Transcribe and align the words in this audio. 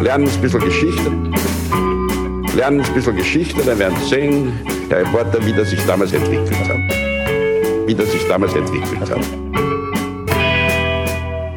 lernen 0.00 0.28
ein 0.28 0.40
bisschen 0.40 0.60
Geschichte. 0.60 1.10
Lernen 2.56 2.80
ein 2.80 2.94
bisschen 2.94 3.16
Geschichte, 3.16 3.62
dann 3.62 3.78
werden 3.78 3.96
Sie 4.00 4.08
sehen, 4.08 4.52
Herr 4.88 5.00
Reporter, 5.00 5.44
wie 5.44 5.52
das 5.52 5.70
sich 5.70 5.84
damals 5.86 6.12
entwickelt 6.12 6.68
hat. 6.68 6.78
Wie 7.86 7.94
das 7.94 8.10
sich 8.10 8.26
damals 8.26 8.54
entwickelt 8.54 9.10
hat. 9.10 9.20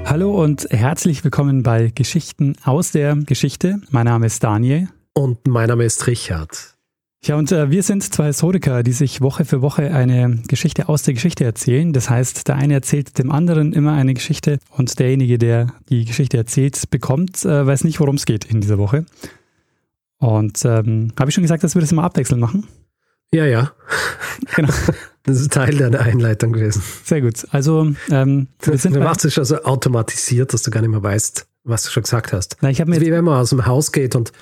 Hallo 0.06 0.44
und 0.44 0.68
herzlich 0.70 1.24
willkommen 1.24 1.64
bei 1.64 1.92
Geschichten 1.96 2.56
aus 2.64 2.92
der 2.92 3.16
Geschichte. 3.16 3.79
Mein 3.89 4.06
Name 4.06 4.25
ist 4.28 4.44
Daniel. 4.44 4.89
Und 5.14 5.48
mein 5.48 5.70
Name 5.70 5.86
ist 5.86 6.05
Richard. 6.07 6.73
Ja, 7.26 7.38
und 7.38 7.54
äh, 7.54 7.71
wir 7.71 7.84
sind 7.84 8.04
zwei 8.04 8.26
Historiker, 8.26 8.84
die 8.84 8.92
sich 8.92 9.21
Woche 9.21 9.46
für 9.46 9.62
Woche 9.62 9.94
eine 9.94 10.42
Geschichte 10.48 10.89
aus 10.89 11.04
der 11.04 11.14
Geschichte 11.14 11.46
erzählen. 11.46 11.94
Das 11.94 12.10
heißt, 12.10 12.50
der 12.50 12.56
eine 12.56 12.74
erzählt 12.74 13.18
dem 13.18 13.32
anderen 13.32 13.71
immer 13.71 13.94
eine 13.94 14.14
Geschichte 14.14 14.60
und 14.71 15.00
derjenige, 15.00 15.38
der 15.38 15.68
die 15.88 16.04
Geschichte 16.04 16.36
erzählt, 16.36 16.89
bekommt, 16.89 17.46
äh, 17.46 17.66
weiß 17.66 17.86
nicht, 17.86 18.02
worum 18.02 18.16
es 18.16 18.25
geht 18.25 18.44
in 18.44 18.60
dieser 18.60 18.78
Woche. 18.78 19.06
Und 20.18 20.66
ähm, 20.66 21.14
habe 21.18 21.30
ich 21.30 21.36
schon 21.36 21.44
gesagt, 21.44 21.64
dass 21.64 21.75
wir 21.75 21.82
das 21.82 21.94
immer 21.94 22.04
abwechselnd 22.04 22.42
machen? 22.42 22.68
Ja, 23.33 23.46
ja. 23.46 23.71
Genau. 24.55 24.74
Das 25.25 25.39
ist 25.39 25.54
Teil 25.54 25.78
deiner 25.78 26.02
Einleitung 26.02 26.52
gewesen. 26.52 26.83
Sehr 27.05 27.21
gut. 27.21 27.47
Also, 27.52 27.94
ähm, 28.11 28.47
wir 28.60 28.78
sind. 28.78 28.94
Du 28.94 29.00
machst 29.00 29.24
es 29.24 29.33
schon 29.33 29.46
so 29.46 29.64
automatisiert, 29.64 30.54
dass 30.54 30.64
du 30.64 30.69
gar 30.69 30.82
nicht 30.82 30.89
mehr 30.89 31.02
weißt, 31.02 31.47
was 31.64 31.83
du 31.83 31.92
schon 31.92 32.03
gesagt 32.03 32.33
hast. 32.33 32.58
Na, 32.59 32.69
ich 32.69 32.83
mir 32.83 33.00
wie 33.00 33.09
wenn 33.09 33.23
man 33.23 33.39
aus 33.39 33.52
dem 33.52 33.66
Haus 33.66 33.94
geht 33.94 34.17
und 34.17 34.33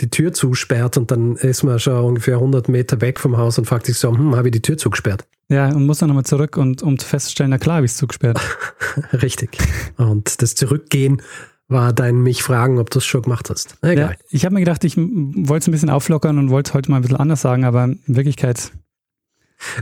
die 0.00 0.10
Tür 0.10 0.32
zusperrt 0.32 0.96
und 0.96 1.10
dann 1.10 1.36
ist 1.36 1.64
man 1.64 1.78
schon 1.80 2.04
ungefähr 2.04 2.34
100 2.34 2.68
Meter 2.68 3.00
weg 3.00 3.18
vom 3.18 3.36
Haus 3.36 3.58
und 3.58 3.66
fragt 3.66 3.86
sich 3.86 3.98
so, 3.98 4.16
hm, 4.16 4.36
habe 4.36 4.48
ich 4.48 4.52
die 4.52 4.62
Tür 4.62 4.76
zugesperrt? 4.76 5.26
Ja, 5.48 5.68
und 5.68 5.86
muss 5.86 5.98
dann 5.98 6.08
nochmal 6.08 6.24
zurück 6.24 6.56
und 6.56 6.82
um 6.82 6.98
festzustellen, 6.98 7.50
na 7.50 7.58
klar, 7.58 7.76
habe 7.76 7.86
ich 7.86 7.92
es 7.92 7.98
zugesperrt. 7.98 8.38
Richtig. 9.12 9.58
Und 9.96 10.40
das 10.42 10.54
Zurückgehen 10.54 11.22
war 11.68 11.92
dein 11.92 12.22
mich 12.22 12.42
fragen, 12.42 12.78
ob 12.78 12.90
du 12.90 12.98
es 12.98 13.06
schon 13.06 13.22
gemacht 13.22 13.50
hast. 13.50 13.76
Egal. 13.82 14.12
Ja, 14.12 14.16
ich 14.30 14.44
habe 14.44 14.54
mir 14.54 14.60
gedacht, 14.60 14.84
ich 14.84 14.96
wollte 14.96 15.62
es 15.62 15.68
ein 15.68 15.72
bisschen 15.72 15.90
auflockern 15.90 16.38
und 16.38 16.50
wollte 16.50 16.74
heute 16.74 16.90
mal 16.90 16.96
ein 16.96 17.02
bisschen 17.02 17.18
anders 17.18 17.40
sagen, 17.40 17.64
aber 17.64 17.84
in 17.84 18.00
Wirklichkeit. 18.06 18.72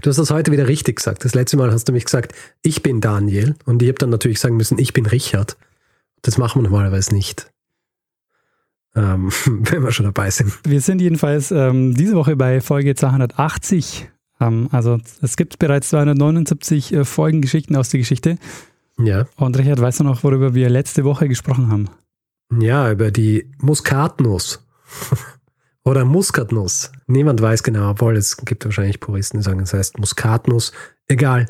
Du 0.01 0.09
hast 0.09 0.17
das 0.17 0.31
heute 0.31 0.51
wieder 0.51 0.69
richtig 0.69 0.97
gesagt. 0.97 1.25
Das 1.25 1.35
letzte 1.35 1.57
Mal 1.57 1.71
hast 1.71 1.87
du 1.89 1.93
mich 1.93 2.07
gesagt, 2.07 2.33
ich 2.63 2.83
bin 2.83 3.01
Daniel 3.01 3.55
und 3.67 3.83
ich 3.83 3.89
habe 3.89 3.99
dann 3.99 4.11
natürlich 4.11 4.41
sagen 4.41 4.57
müssen, 4.57 4.79
ich 4.79 4.95
bin 4.95 5.05
Richard. 5.07 5.59
Das 6.23 6.39
machen 6.39 6.63
wir 6.63 6.69
normalerweise 6.69 7.15
nicht 7.15 7.51
ähm, 8.97 9.31
wenn 9.47 9.83
wir 9.83 9.93
schon 9.93 10.07
dabei 10.07 10.31
sind. 10.31 10.53
Wir 10.65 10.81
sind 10.81 11.01
jedenfalls 11.01 11.53
ähm, 11.53 11.95
diese 11.95 12.15
Woche 12.15 12.35
bei 12.35 12.61
Folge 12.61 12.95
280. 12.95 14.11
Ähm, 14.41 14.69
also 14.73 14.99
es 15.23 15.37
gibt 15.37 15.59
bereits 15.59 15.91
279 15.91 16.93
äh, 16.93 17.05
Folgen 17.05 17.43
Geschichten 17.43 17.77
aus 17.77 17.91
der 17.91 18.01
Geschichte. 18.01 18.39
Ja. 18.99 19.27
Und 19.37 19.59
Richard, 19.59 19.81
weißt 19.81 20.01
du 20.01 20.05
noch, 20.05 20.25
worüber 20.25 20.55
wir 20.55 20.71
letzte 20.71 21.05
Woche 21.05 21.29
gesprochen 21.29 21.71
haben? 21.71 21.89
Ja, 22.59 22.91
über 22.91 23.11
die 23.11 23.51
Muskatnuss. 23.59 24.67
Oder 25.85 26.05
Muskatnuss. 26.05 26.91
Niemand 27.07 27.41
weiß 27.41 27.63
genau, 27.63 27.91
obwohl 27.91 28.17
es 28.17 28.37
gibt 28.39 28.65
wahrscheinlich 28.65 28.99
Puristen, 28.99 29.39
die 29.39 29.45
sagen, 29.45 29.61
es 29.61 29.73
heißt 29.73 29.99
Muskatnuss. 29.99 30.73
Egal 31.07 31.47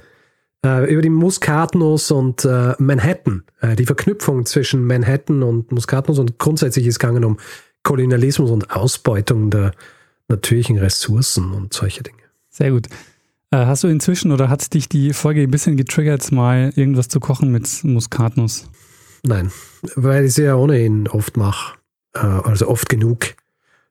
äh, 0.64 0.92
über 0.92 1.02
die 1.02 1.10
Muskatnuss 1.10 2.10
und 2.10 2.44
äh, 2.44 2.74
Manhattan, 2.78 3.44
äh, 3.60 3.76
die 3.76 3.86
Verknüpfung 3.86 4.46
zwischen 4.46 4.86
Manhattan 4.86 5.42
und 5.42 5.72
Muskatnuss 5.72 6.18
und 6.18 6.38
grundsätzlich 6.38 6.86
ist 6.86 6.94
es 6.94 6.98
gegangen 6.98 7.24
um 7.24 7.38
Kolonialismus 7.82 8.50
und 8.50 8.70
Ausbeutung 8.70 9.50
der 9.50 9.72
natürlichen 10.28 10.78
Ressourcen 10.78 11.52
und 11.52 11.72
solche 11.72 12.02
Dinge. 12.02 12.22
Sehr 12.50 12.70
gut. 12.70 12.88
Äh, 13.50 13.66
hast 13.66 13.84
du 13.84 13.88
inzwischen 13.88 14.32
oder 14.32 14.48
hat 14.48 14.74
dich 14.74 14.88
die 14.88 15.12
Folge 15.12 15.42
ein 15.42 15.50
bisschen 15.50 15.76
getriggert, 15.76 16.32
mal 16.32 16.72
irgendwas 16.74 17.08
zu 17.08 17.20
kochen 17.20 17.52
mit 17.52 17.84
Muskatnuss? 17.84 18.68
Nein, 19.22 19.52
weil 19.94 20.24
ich 20.24 20.34
sie 20.34 20.44
ja 20.44 20.56
ohnehin 20.56 21.08
oft 21.08 21.36
mache, 21.36 21.76
äh, 22.14 22.20
also 22.20 22.68
oft 22.68 22.88
genug. 22.88 23.34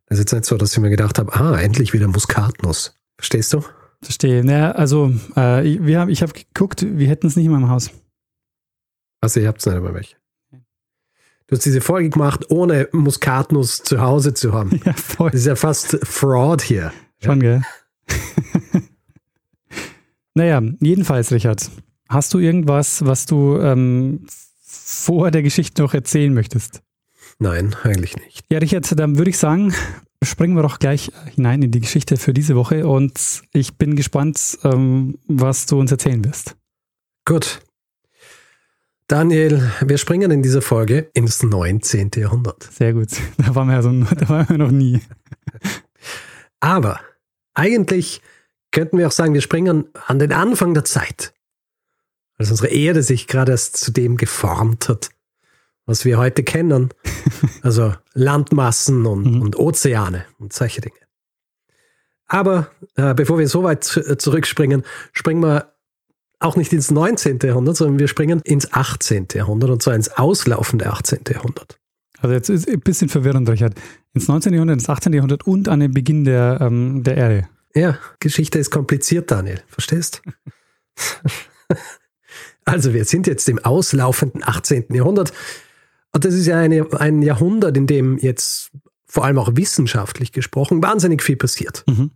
Es 0.08 0.18
ist 0.18 0.26
jetzt 0.26 0.34
nicht 0.34 0.46
so, 0.46 0.58
dass 0.58 0.74
ich 0.74 0.80
mir 0.80 0.90
gedacht 0.90 1.18
habe, 1.18 1.34
ah, 1.34 1.60
endlich 1.60 1.94
wieder 1.94 2.08
Muskatnuss. 2.08 2.98
Verstehst 3.18 3.54
du? 3.54 3.64
Verstehe. 4.02 4.44
Naja, 4.44 4.72
also 4.72 5.14
äh, 5.36 5.68
ich, 5.68 5.86
wir 5.86 6.00
haben, 6.00 6.10
ich 6.10 6.22
habe 6.22 6.34
geguckt, 6.34 6.86
wir 6.88 7.08
hätten 7.08 7.28
es 7.28 7.36
nicht 7.36 7.46
in 7.46 7.52
meinem 7.52 7.70
Haus. 7.70 7.92
Also 9.22 9.40
ihr 9.40 9.48
habt 9.48 9.60
es 9.60 9.66
nicht 9.66 9.76
immer 9.76 9.94
welche. 9.94 10.16
Du 11.48 11.56
hast 11.56 11.66
diese 11.66 11.82
Folge 11.82 12.10
gemacht, 12.10 12.50
ohne 12.50 12.90
Muskatnuss 12.92 13.84
zu 13.84 14.02
Hause 14.02 14.34
zu 14.34 14.54
haben. 14.54 14.80
Ja, 14.86 14.94
voll. 14.94 15.32
Das 15.32 15.42
ist 15.42 15.48
ja 15.48 15.56
fast 15.56 16.00
Fraud 16.04 16.62
hier. 16.62 16.92
Schon, 17.24 17.42
ja. 17.42 17.62
gell? 18.08 18.82
naja, 20.34 20.62
jedenfalls, 20.80 21.32
Richard, 21.32 21.70
hast 22.10 22.34
du 22.34 22.40
irgendwas, 22.40 23.06
was 23.06 23.26
du 23.26 23.60
ähm, 23.60 24.26
vor 24.64 25.30
der 25.30 25.44
Geschichte 25.44 25.84
noch 25.84 25.94
erzählen 25.94 26.34
möchtest? 26.34 26.82
Nein, 27.38 27.76
eigentlich 27.84 28.16
nicht. 28.18 28.46
Ja, 28.52 28.60
Richard, 28.60 28.98
dann 28.98 29.18
würde 29.18 29.30
ich 29.30 29.38
sagen, 29.38 29.74
springen 30.24 30.56
wir 30.56 30.64
doch 30.64 30.80
gleich 30.80 31.12
hinein 31.34 31.62
in 31.62 31.72
die 31.72 31.82
Geschichte 31.82 32.18
für 32.18 32.34
diese 32.34 32.56
Woche 32.56 32.88
und 32.88 33.44
ich 33.54 33.78
bin 33.78 33.96
gespannt, 33.96 34.58
ähm, 34.64 35.18
was 35.28 35.66
du 35.66 35.80
uns 35.80 35.92
erzählen 35.92 36.24
wirst. 36.24 36.56
Gut. 37.26 37.62
Daniel, 39.08 39.72
wir 39.82 39.98
springen 40.00 40.32
in 40.32 40.42
dieser 40.42 40.64
Folge 40.64 41.12
ins 41.14 41.44
19. 41.44 42.12
Jahrhundert. 42.16 42.64
Sehr 42.64 42.94
gut. 42.94 43.10
Da 43.38 43.54
waren 43.54 43.68
wir, 43.68 43.76
also, 43.76 43.92
da 44.16 44.30
waren 44.30 44.50
wir 44.50 44.58
noch 44.58 44.72
nie. 44.72 45.02
Aber 46.60 47.00
eigentlich 47.54 48.22
könnten 48.72 48.98
wir 48.98 49.08
auch 49.08 49.12
sagen, 49.12 49.34
wir 49.34 49.42
springen 49.42 49.86
an 50.08 50.20
den 50.20 50.34
Anfang 50.34 50.74
der 50.74 50.86
Zeit, 50.86 51.34
als 52.38 52.50
unsere 52.50 52.70
Erde 52.70 53.04
sich 53.04 53.28
gerade 53.28 53.52
erst 53.52 53.78
zu 53.78 53.92
dem 53.92 54.18
geformt 54.18 54.90
hat, 54.90 55.10
was 55.86 56.06
wir 56.06 56.18
heute 56.18 56.44
kennen. 56.44 56.90
Also 57.62 57.94
Landmassen 58.14 59.08
und, 59.08 59.26
mhm. 59.26 59.42
und 59.42 59.58
Ozeane 59.58 60.26
und 60.38 60.54
solche 60.54 60.82
Dinge. 60.82 61.00
Aber 62.28 62.70
äh, 62.96 63.16
bevor 63.16 63.40
wir 63.40 63.48
so 63.48 63.64
weit 63.64 63.84
zurückspringen, 63.84 64.84
springen 65.14 65.42
wir 65.42 65.74
auch 66.40 66.56
nicht 66.56 66.74
ins 66.74 66.92
19. 66.92 67.40
Jahrhundert, 67.44 67.78
sondern 67.78 68.00
wir 68.00 68.08
springen 68.08 68.42
ins 68.44 68.72
18. 68.72 69.28
Jahrhundert 69.34 69.72
und 69.72 69.82
zwar 69.82 69.96
ins 69.96 70.10
auslaufende 70.10 70.92
18. 70.92 71.22
Jahrhundert. 71.28 71.80
Also 72.20 72.34
jetzt 72.34 72.50
ist 72.50 72.70
ein 72.70 72.80
bisschen 72.80 73.10
verwirrend, 73.10 73.50
Richard. 73.50 73.74
Ins 74.14 74.28
19. 74.28 74.54
Jahrhundert, 74.54 74.78
ins 74.78 74.90
18. 74.90 75.14
Jahrhundert 75.14 75.46
und 75.48 75.68
an 75.68 75.80
den 75.80 75.92
Beginn 75.92 76.24
der, 76.24 76.60
ähm, 76.62 77.04
der 77.04 77.18
Erde. 77.18 77.50
Ja, 77.74 77.98
Geschichte 78.20 78.60
ist 78.60 78.72
kompliziert, 78.72 79.32
Daniel. 79.32 79.62
Verstehst? 79.68 80.22
also 82.66 82.94
wir 82.94 83.06
sind 83.06 83.28
jetzt 83.28 83.50
im 83.50 83.60
auslaufenden 83.60 84.44
18. 84.44 84.86
Jahrhundert. 84.94 85.34
Und 86.16 86.24
das 86.24 86.34
ist 86.34 86.46
ja 86.46 86.58
eine, 86.58 86.88
ein 86.94 87.22
Jahrhundert, 87.22 87.76
in 87.76 87.88
dem 87.88 88.18
jetzt 88.18 88.72
vor 89.06 89.26
allem 89.26 89.38
auch 89.38 89.58
wissenschaftlich 89.58 90.32
gesprochen 90.32 90.82
wahnsinnig 90.82 91.22
viel 91.22 91.36
passiert. 91.36 91.84
Mhm. 91.88 92.12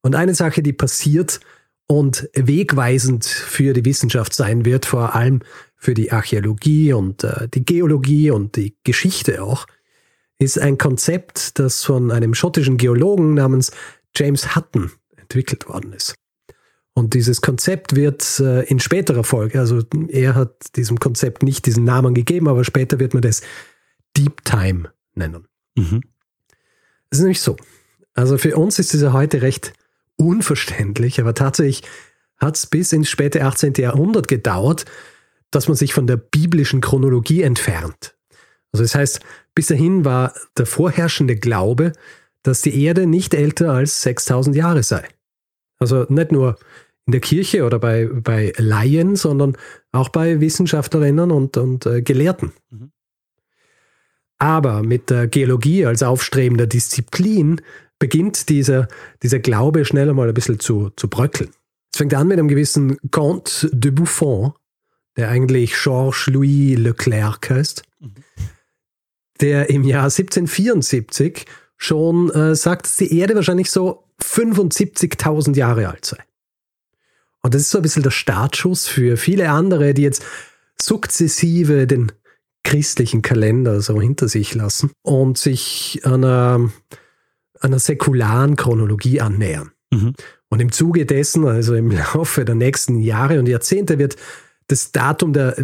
Und 0.00 0.14
eine 0.14 0.34
Sache, 0.34 0.62
die 0.62 0.72
passiert 0.72 1.38
und 1.86 2.30
wegweisend 2.32 3.26
für 3.26 3.74
die 3.74 3.84
Wissenschaft 3.84 4.32
sein 4.32 4.64
wird, 4.64 4.86
vor 4.86 5.14
allem 5.14 5.40
für 5.76 5.92
die 5.92 6.10
Archäologie 6.10 6.94
und 6.94 7.22
äh, 7.22 7.48
die 7.48 7.66
Geologie 7.66 8.30
und 8.30 8.56
die 8.56 8.78
Geschichte 8.82 9.42
auch, 9.42 9.66
ist 10.38 10.58
ein 10.58 10.78
Konzept, 10.78 11.58
das 11.58 11.84
von 11.84 12.10
einem 12.10 12.32
schottischen 12.32 12.78
Geologen 12.78 13.34
namens 13.34 13.72
James 14.16 14.56
Hutton 14.56 14.90
entwickelt 15.16 15.68
worden 15.68 15.92
ist. 15.92 16.14
Und 16.98 17.14
dieses 17.14 17.40
Konzept 17.42 17.94
wird 17.94 18.40
äh, 18.40 18.64
in 18.64 18.80
späterer 18.80 19.22
Folge, 19.22 19.60
also 19.60 19.82
er 20.08 20.34
hat 20.34 20.74
diesem 20.74 20.98
Konzept 20.98 21.44
nicht 21.44 21.64
diesen 21.64 21.84
Namen 21.84 22.12
gegeben, 22.12 22.48
aber 22.48 22.64
später 22.64 22.98
wird 22.98 23.14
man 23.14 23.22
das 23.22 23.42
Deep 24.16 24.44
Time 24.44 24.90
nennen. 25.14 25.46
Mhm. 25.76 26.00
Das 27.08 27.20
ist 27.20 27.22
nämlich 27.22 27.40
so. 27.40 27.56
Also 28.14 28.36
für 28.36 28.56
uns 28.56 28.80
ist 28.80 28.94
es 28.94 29.02
ja 29.02 29.12
heute 29.12 29.42
recht 29.42 29.74
unverständlich, 30.16 31.20
aber 31.20 31.34
tatsächlich 31.34 31.84
hat 32.36 32.56
es 32.56 32.66
bis 32.66 32.92
ins 32.92 33.08
späte 33.08 33.44
18. 33.44 33.74
Jahrhundert 33.74 34.26
gedauert, 34.26 34.84
dass 35.52 35.68
man 35.68 35.76
sich 35.76 35.94
von 35.94 36.08
der 36.08 36.16
biblischen 36.16 36.80
Chronologie 36.80 37.42
entfernt. 37.42 38.16
Also 38.72 38.82
das 38.82 38.96
heißt, 38.96 39.20
bis 39.54 39.68
dahin 39.68 40.04
war 40.04 40.34
der 40.56 40.66
vorherrschende 40.66 41.36
Glaube, 41.36 41.92
dass 42.42 42.62
die 42.62 42.82
Erde 42.82 43.06
nicht 43.06 43.34
älter 43.34 43.70
als 43.70 44.02
6000 44.02 44.56
Jahre 44.56 44.82
sei. 44.82 45.06
Also 45.78 46.06
nicht 46.08 46.32
nur 46.32 46.58
in 47.08 47.12
der 47.12 47.22
Kirche 47.22 47.64
oder 47.64 47.78
bei, 47.78 48.06
bei 48.06 48.52
Laien, 48.58 49.16
sondern 49.16 49.56
auch 49.92 50.10
bei 50.10 50.40
Wissenschaftlerinnen 50.40 51.30
und, 51.30 51.56
und 51.56 51.86
äh, 51.86 52.02
Gelehrten. 52.02 52.52
Mhm. 52.68 52.92
Aber 54.36 54.82
mit 54.82 55.08
der 55.08 55.26
Geologie 55.26 55.86
als 55.86 56.02
aufstrebender 56.02 56.66
Disziplin 56.66 57.62
beginnt 57.98 58.50
dieser, 58.50 58.88
dieser 59.22 59.38
Glaube 59.38 59.86
schnell 59.86 60.10
einmal 60.10 60.28
ein 60.28 60.34
bisschen 60.34 60.60
zu, 60.60 60.90
zu 60.96 61.08
bröckeln. 61.08 61.48
Es 61.90 61.96
fängt 61.96 62.12
an 62.12 62.28
mit 62.28 62.38
einem 62.38 62.48
gewissen 62.48 62.98
Comte 63.10 63.70
de 63.72 63.90
Buffon, 63.90 64.52
der 65.16 65.30
eigentlich 65.30 65.72
Georges 65.82 66.26
Louis 66.26 66.76
Leclerc 66.76 67.48
heißt, 67.48 67.84
mhm. 68.00 68.12
der 69.40 69.70
im 69.70 69.82
Jahr 69.82 70.04
1774 70.04 71.46
schon 71.78 72.28
äh, 72.32 72.54
sagt, 72.54 72.84
dass 72.84 72.96
die 72.96 73.18
Erde 73.18 73.34
wahrscheinlich 73.34 73.70
so 73.70 74.04
75.000 74.22 75.56
Jahre 75.56 75.88
alt 75.88 76.04
sei. 76.04 76.18
Und 77.42 77.54
das 77.54 77.62
ist 77.62 77.70
so 77.70 77.78
ein 77.78 77.82
bisschen 77.82 78.02
der 78.02 78.10
Startschuss 78.10 78.86
für 78.86 79.16
viele 79.16 79.50
andere, 79.50 79.94
die 79.94 80.02
jetzt 80.02 80.24
sukzessive 80.80 81.86
den 81.86 82.12
christlichen 82.64 83.22
Kalender 83.22 83.80
so 83.80 84.00
hinter 84.00 84.28
sich 84.28 84.54
lassen 84.54 84.90
und 85.02 85.38
sich 85.38 86.00
einer, 86.04 86.70
einer 87.60 87.78
säkularen 87.78 88.56
Chronologie 88.56 89.20
annähern. 89.20 89.70
Mhm. 89.90 90.14
Und 90.50 90.60
im 90.60 90.72
Zuge 90.72 91.06
dessen, 91.06 91.46
also 91.46 91.74
im 91.74 91.90
Laufe 91.90 92.44
der 92.44 92.54
nächsten 92.54 93.00
Jahre 93.00 93.38
und 93.38 93.48
Jahrzehnte, 93.48 93.98
wird 93.98 94.16
das 94.66 94.92
Datum 94.92 95.32
der 95.32 95.56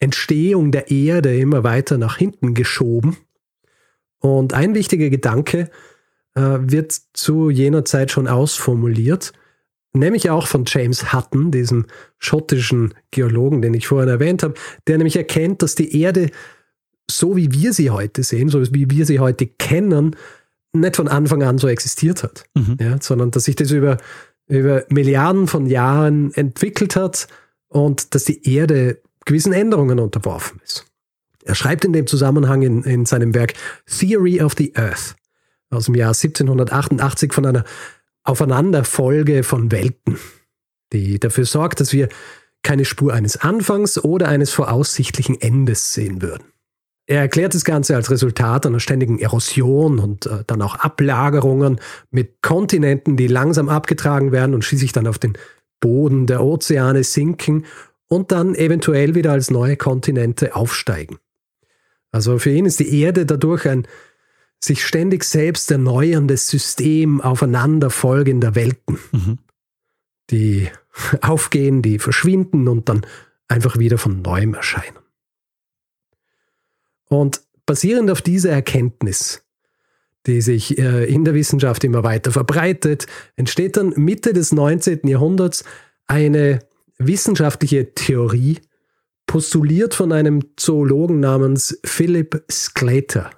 Entstehung 0.00 0.70
der 0.70 0.90
Erde 0.90 1.36
immer 1.36 1.64
weiter 1.64 1.96
nach 1.96 2.18
hinten 2.18 2.54
geschoben. 2.54 3.16
Und 4.18 4.52
ein 4.52 4.74
wichtiger 4.74 5.08
Gedanke 5.08 5.70
äh, 6.34 6.58
wird 6.60 6.92
zu 7.14 7.48
jener 7.48 7.86
Zeit 7.86 8.10
schon 8.10 8.28
ausformuliert, 8.28 9.32
nämlich 9.92 10.30
auch 10.30 10.46
von 10.46 10.64
James 10.66 11.12
Hutton, 11.12 11.50
diesem 11.50 11.86
schottischen 12.18 12.94
Geologen, 13.10 13.62
den 13.62 13.74
ich 13.74 13.86
vorhin 13.86 14.08
erwähnt 14.08 14.42
habe, 14.42 14.54
der 14.86 14.98
nämlich 14.98 15.16
erkennt, 15.16 15.62
dass 15.62 15.74
die 15.74 16.00
Erde, 16.00 16.30
so 17.10 17.36
wie 17.36 17.52
wir 17.52 17.72
sie 17.72 17.90
heute 17.90 18.22
sehen, 18.22 18.48
so 18.48 18.62
wie 18.72 18.90
wir 18.90 19.06
sie 19.06 19.18
heute 19.18 19.46
kennen, 19.46 20.16
nicht 20.72 20.96
von 20.96 21.08
Anfang 21.08 21.42
an 21.42 21.58
so 21.58 21.68
existiert 21.68 22.22
hat, 22.22 22.44
mhm. 22.54 22.76
ja, 22.80 22.98
sondern 23.00 23.32
dass 23.32 23.44
sich 23.44 23.56
das 23.56 23.72
über, 23.72 23.98
über 24.48 24.84
Milliarden 24.88 25.48
von 25.48 25.66
Jahren 25.66 26.32
entwickelt 26.34 26.94
hat 26.94 27.26
und 27.68 28.14
dass 28.14 28.24
die 28.24 28.54
Erde 28.54 29.00
gewissen 29.24 29.52
Änderungen 29.52 29.98
unterworfen 29.98 30.60
ist. 30.64 30.86
Er 31.44 31.54
schreibt 31.54 31.84
in 31.84 31.92
dem 31.92 32.06
Zusammenhang 32.06 32.62
in, 32.62 32.82
in 32.84 33.06
seinem 33.06 33.34
Werk 33.34 33.54
Theory 33.86 34.40
of 34.40 34.54
the 34.56 34.72
Earth 34.76 35.16
aus 35.70 35.86
dem 35.86 35.94
Jahr 35.94 36.10
1788 36.10 37.32
von 37.32 37.46
einer 37.46 37.64
Aufeinanderfolge 38.24 39.42
von 39.42 39.72
Welten, 39.72 40.18
die 40.92 41.18
dafür 41.18 41.44
sorgt, 41.44 41.80
dass 41.80 41.92
wir 41.92 42.08
keine 42.62 42.84
Spur 42.84 43.14
eines 43.14 43.38
Anfangs 43.38 44.02
oder 44.02 44.28
eines 44.28 44.50
voraussichtlichen 44.50 45.40
Endes 45.40 45.94
sehen 45.94 46.20
würden. 46.22 46.44
Er 47.06 47.20
erklärt 47.22 47.54
das 47.54 47.64
Ganze 47.64 47.96
als 47.96 48.10
Resultat 48.10 48.66
einer 48.66 48.78
ständigen 48.78 49.18
Erosion 49.18 49.98
und 49.98 50.26
äh, 50.26 50.44
dann 50.46 50.62
auch 50.62 50.76
Ablagerungen 50.76 51.80
mit 52.10 52.40
Kontinenten, 52.40 53.16
die 53.16 53.26
langsam 53.26 53.68
abgetragen 53.68 54.30
werden 54.30 54.54
und 54.54 54.64
schließlich 54.64 54.92
dann 54.92 55.08
auf 55.08 55.18
den 55.18 55.36
Boden 55.80 56.26
der 56.26 56.44
Ozeane 56.44 57.02
sinken 57.02 57.64
und 58.06 58.30
dann 58.30 58.54
eventuell 58.54 59.14
wieder 59.14 59.32
als 59.32 59.50
neue 59.50 59.76
Kontinente 59.76 60.54
aufsteigen. 60.54 61.18
Also 62.12 62.38
für 62.38 62.50
ihn 62.50 62.66
ist 62.66 62.78
die 62.78 63.00
Erde 63.00 63.26
dadurch 63.26 63.68
ein 63.68 63.88
sich 64.62 64.84
ständig 64.84 65.24
selbst 65.24 65.70
erneuerndes 65.70 66.46
System 66.46 67.20
aufeinanderfolgender 67.20 68.54
Welten, 68.54 68.98
mhm. 69.12 69.38
die 70.30 70.68
aufgehen, 71.22 71.82
die 71.82 71.98
verschwinden 71.98 72.68
und 72.68 72.88
dann 72.88 73.06
einfach 73.48 73.78
wieder 73.78 73.98
von 73.98 74.22
neuem 74.22 74.54
erscheinen. 74.54 74.98
Und 77.08 77.42
basierend 77.66 78.10
auf 78.10 78.22
dieser 78.22 78.50
Erkenntnis, 78.50 79.42
die 80.26 80.40
sich 80.42 80.78
äh, 80.78 81.04
in 81.06 81.24
der 81.24 81.34
Wissenschaft 81.34 81.82
immer 81.82 82.04
weiter 82.04 82.30
verbreitet, 82.30 83.06
entsteht 83.36 83.76
dann 83.76 83.94
Mitte 83.96 84.32
des 84.32 84.52
19. 84.52 85.08
Jahrhunderts 85.08 85.64
eine 86.06 86.60
wissenschaftliche 86.98 87.94
Theorie, 87.94 88.58
postuliert 89.26 89.94
von 89.94 90.12
einem 90.12 90.42
Zoologen 90.56 91.20
namens 91.20 91.78
Philip 91.84 92.44
Sclater. 92.50 93.30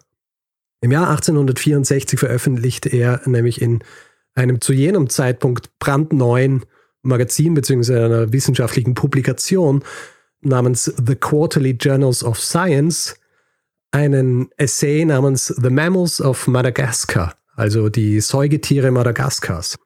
Im 0.83 0.91
Jahr 0.91 1.11
1864 1.11 2.19
veröffentlichte 2.19 2.89
er 2.89 3.23
nämlich 3.25 3.63
in 3.63 3.85
einem 4.35 4.61
zu 4.61 4.73
jenem 4.73 5.09
Zeitpunkt 5.09 5.79
brandneuen 5.79 6.67
Magazin 7.03 7.55
bzw. 7.55 8.05
einer 8.05 8.33
wissenschaftlichen 8.33 8.95
Publikation 8.95 9.85
namens 10.41 10.93
The 11.07 11.15
Quarterly 11.15 11.71
Journals 11.81 12.25
of 12.25 12.41
Science 12.41 13.15
einen 13.93 14.51
Essay 14.57 15.05
namens 15.05 15.47
The 15.47 15.71
Mammals 15.71 16.21
of 16.21 16.49
Madagascar, 16.49 17.37
also 17.55 17.89
die 17.89 18.21
Säugetiere 18.21 18.91
Madagaskars. 18.91 19.79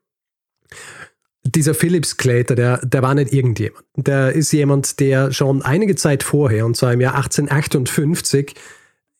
Dieser 1.44 1.75
Phillips 1.75 2.16
Clater, 2.16 2.54
der, 2.54 2.78
der 2.78 3.02
war 3.02 3.14
nicht 3.14 3.34
irgendjemand. 3.34 3.84
Der 3.96 4.32
ist 4.32 4.50
jemand, 4.52 4.99
der 4.99 5.31
schon 5.32 5.60
einige 5.62 5.94
Zeit 5.94 6.22
vorher, 6.22 6.64
und 6.64 6.76
zwar 6.76 6.94
im 6.94 7.02
Jahr 7.02 7.16
1858, 7.16 8.54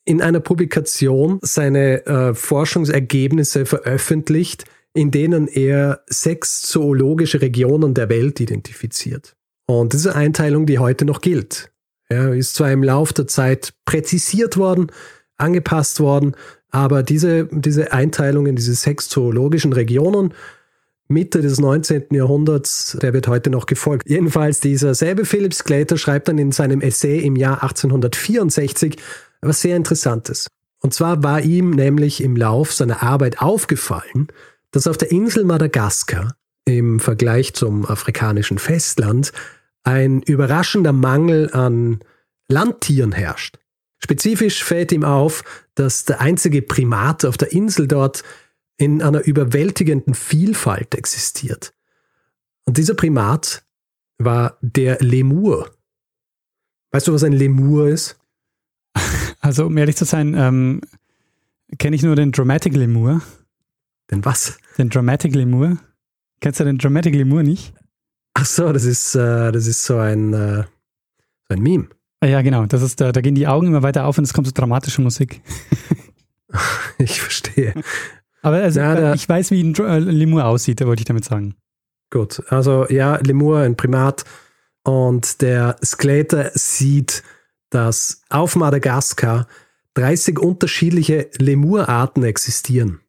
in 0.07 0.21
einer 0.21 0.39
Publikation 0.39 1.39
seine 1.41 2.05
äh, 2.05 2.33
Forschungsergebnisse 2.33 3.65
veröffentlicht, 3.65 4.63
in 4.93 5.11
denen 5.11 5.47
er 5.49 6.01
sechs 6.07 6.61
zoologische 6.61 7.41
Regionen 7.41 7.93
der 7.93 8.07
Welt 8.07 8.39
identifiziert. 8.39 9.35
Und 9.65 9.91
diese 9.91 10.15
Einteilung, 10.15 10.65
die 10.65 10.79
heute 10.79 11.03
noch 11.03 11.19
gilt. 11.19 11.71
Er 12.07 12.33
ist 12.33 12.55
zwar 12.55 12.71
im 12.71 12.83
Lauf 12.83 13.11
der 13.11 13.27
Zeit 13.27 13.73
präzisiert 13.83 14.55
worden, 14.55 14.87
angepasst 15.35 15.99
worden, 15.99 16.37
aber 16.69 17.03
diese, 17.03 17.49
diese 17.51 17.91
Einteilung 17.91 18.47
in 18.47 18.55
diese 18.55 18.75
sechs 18.75 19.09
zoologischen 19.09 19.73
Regionen 19.73 20.33
Mitte 21.09 21.41
des 21.41 21.59
19. 21.59 22.07
Jahrhunderts, 22.11 22.97
der 23.01 23.13
wird 23.13 23.27
heute 23.27 23.49
noch 23.49 23.65
gefolgt. 23.65 24.09
Jedenfalls 24.09 24.59
dieser 24.59 24.93
selbe 24.93 25.23
Philip 25.25 25.53
Sclater 25.53 25.97
schreibt 25.97 26.27
dann 26.27 26.37
in 26.37 26.51
seinem 26.51 26.81
Essay 26.81 27.19
im 27.19 27.35
Jahr 27.37 27.63
1864 27.63 28.97
was 29.41 29.61
sehr 29.61 29.75
Interessantes. 29.75 30.47
Und 30.81 30.93
zwar 30.93 31.23
war 31.23 31.41
ihm 31.41 31.71
nämlich 31.71 32.21
im 32.21 32.35
Lauf 32.35 32.73
seiner 32.73 33.03
Arbeit 33.03 33.41
aufgefallen, 33.41 34.27
dass 34.71 34.87
auf 34.87 34.97
der 34.97 35.11
Insel 35.11 35.43
Madagaskar 35.43 36.35
im 36.65 36.99
Vergleich 36.99 37.53
zum 37.53 37.85
afrikanischen 37.85 38.59
Festland 38.59 39.31
ein 39.83 40.21
überraschender 40.21 40.91
Mangel 40.91 41.49
an 41.53 41.99
Landtieren 42.49 43.11
herrscht. 43.11 43.57
Spezifisch 43.99 44.63
fällt 44.63 44.91
ihm 44.91 45.03
auf, 45.03 45.43
dass 45.75 46.05
der 46.05 46.21
einzige 46.21 46.61
Primat 46.61 47.25
auf 47.25 47.37
der 47.37 47.51
Insel 47.51 47.87
dort 47.87 48.23
in 48.77 49.01
einer 49.01 49.25
überwältigenden 49.25 50.13
Vielfalt 50.13 50.93
existiert. 50.93 51.73
Und 52.65 52.77
dieser 52.77 52.93
Primat 52.93 53.63
war 54.17 54.57
der 54.61 54.99
Lemur. 54.99 55.71
Weißt 56.91 57.07
du, 57.07 57.13
was 57.13 57.23
ein 57.23 57.33
Lemur 57.33 57.87
ist? 57.87 58.19
Also, 59.47 59.65
um 59.65 59.77
ehrlich 59.77 59.95
zu 59.95 60.03
sein, 60.03 60.35
ähm, 60.37 60.81
kenne 61.79 61.95
ich 61.95 62.03
nur 62.03 62.17
den 62.17 62.33
Dramatic 62.33 62.75
Lemur. 62.75 63.21
Den 64.11 64.25
was? 64.25 64.57
Den 64.77 64.89
Dramatic 64.89 65.33
Lemur. 65.33 65.77
Kennst 66.41 66.59
du 66.59 66.65
den 66.65 66.77
Dramatic 66.77 67.15
Lemur 67.15 67.43
nicht? 67.43 67.73
Ach 68.33 68.45
so, 68.45 68.73
das 68.73 68.83
ist, 68.83 69.15
äh, 69.15 69.53
das 69.53 69.65
ist 69.65 69.85
so 69.85 69.99
ein, 69.99 70.33
äh, 70.33 70.63
so 71.47 71.55
ein 71.55 71.61
Meme. 71.61 71.87
Ah 72.19 72.25
ja, 72.25 72.41
genau. 72.41 72.65
Das 72.65 72.81
ist, 72.81 72.99
da, 72.99 73.13
da 73.13 73.21
gehen 73.21 73.35
die 73.35 73.47
Augen 73.47 73.67
immer 73.67 73.83
weiter 73.83 74.05
auf 74.05 74.17
und 74.17 74.25
es 74.25 74.33
kommt 74.33 74.47
so 74.47 74.53
dramatische 74.53 75.01
Musik. 75.01 75.39
ich 76.97 77.21
verstehe. 77.21 77.73
Aber 78.41 78.57
also, 78.57 78.81
ja, 78.81 78.95
der, 78.95 79.13
ich 79.13 79.29
weiß, 79.29 79.51
wie 79.51 79.63
ein 79.63 79.73
äh, 79.75 79.99
Lemur 79.99 80.43
aussieht, 80.43 80.85
wollte 80.85 80.99
ich 80.99 81.07
damit 81.07 81.23
sagen. 81.23 81.55
Gut, 82.09 82.43
also 82.49 82.85
ja, 82.89 83.15
Lemur, 83.15 83.59
ein 83.59 83.77
Primat. 83.77 84.25
Und 84.83 85.41
der 85.41 85.77
Skeletor 85.81 86.51
sieht 86.53 87.23
dass 87.69 88.21
auf 88.29 88.55
Madagaskar 88.55 89.47
30 89.95 90.39
unterschiedliche 90.39 91.29
Lemurarten 91.37 92.23
existieren. 92.23 93.01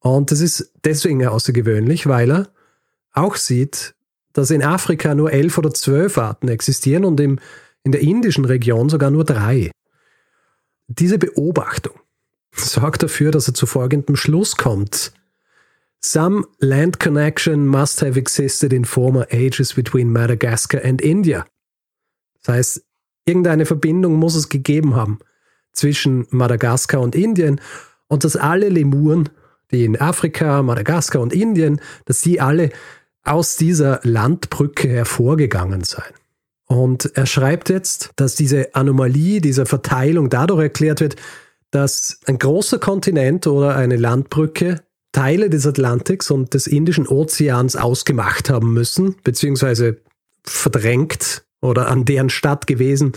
Und 0.00 0.30
das 0.30 0.40
ist 0.40 0.72
deswegen 0.84 1.26
außergewöhnlich, 1.26 2.06
weil 2.06 2.30
er 2.30 2.48
auch 3.12 3.36
sieht, 3.36 3.94
dass 4.32 4.50
in 4.50 4.62
Afrika 4.62 5.14
nur 5.14 5.32
elf 5.32 5.58
oder 5.58 5.72
zwölf 5.72 6.16
Arten 6.18 6.48
existieren 6.48 7.04
und 7.04 7.18
im, 7.20 7.38
in 7.82 7.92
der 7.92 8.00
indischen 8.00 8.44
Region 8.44 8.88
sogar 8.88 9.10
nur 9.10 9.24
drei. 9.24 9.70
Diese 10.88 11.18
Beobachtung 11.18 11.98
sorgt 12.54 13.02
dafür, 13.02 13.30
dass 13.30 13.48
er 13.48 13.54
zu 13.54 13.66
folgendem 13.66 14.16
Schluss 14.16 14.56
kommt. 14.56 15.12
Some 16.02 16.46
land 16.58 16.98
connection 16.98 17.66
must 17.66 18.00
have 18.00 18.18
existed 18.18 18.72
in 18.72 18.86
former 18.86 19.26
ages 19.30 19.74
between 19.74 20.10
Madagascar 20.10 20.82
and 20.82 21.02
India. 21.02 21.46
Das 22.42 22.54
heißt, 22.54 22.84
Irgendeine 23.24 23.66
Verbindung 23.66 24.14
muss 24.14 24.34
es 24.34 24.48
gegeben 24.48 24.96
haben 24.96 25.18
zwischen 25.72 26.26
Madagaskar 26.30 27.00
und 27.00 27.14
Indien 27.14 27.60
und 28.08 28.24
dass 28.24 28.36
alle 28.36 28.68
Lemuren, 28.68 29.28
die 29.70 29.84
in 29.84 30.00
Afrika, 30.00 30.62
Madagaskar 30.62 31.22
und 31.22 31.32
Indien, 31.32 31.80
dass 32.06 32.20
die 32.20 32.40
alle 32.40 32.70
aus 33.22 33.56
dieser 33.56 34.00
Landbrücke 34.02 34.88
hervorgegangen 34.88 35.84
seien. 35.84 36.14
Und 36.66 37.12
er 37.14 37.26
schreibt 37.26 37.68
jetzt, 37.68 38.10
dass 38.16 38.36
diese 38.36 38.74
Anomalie 38.74 39.40
dieser 39.40 39.66
Verteilung 39.66 40.30
dadurch 40.30 40.62
erklärt 40.62 41.00
wird, 41.00 41.16
dass 41.70 42.20
ein 42.26 42.38
großer 42.38 42.78
Kontinent 42.78 43.46
oder 43.46 43.76
eine 43.76 43.96
Landbrücke 43.96 44.82
Teile 45.12 45.50
des 45.50 45.66
Atlantiks 45.66 46.30
und 46.30 46.54
des 46.54 46.66
Indischen 46.66 47.08
Ozeans 47.08 47.74
ausgemacht 47.74 48.50
haben 48.50 48.72
müssen, 48.72 49.16
beziehungsweise 49.24 50.00
verdrängt 50.44 51.44
oder 51.60 51.88
an 51.88 52.04
deren 52.04 52.30
Stadt 52.30 52.66
gewesen 52.66 53.12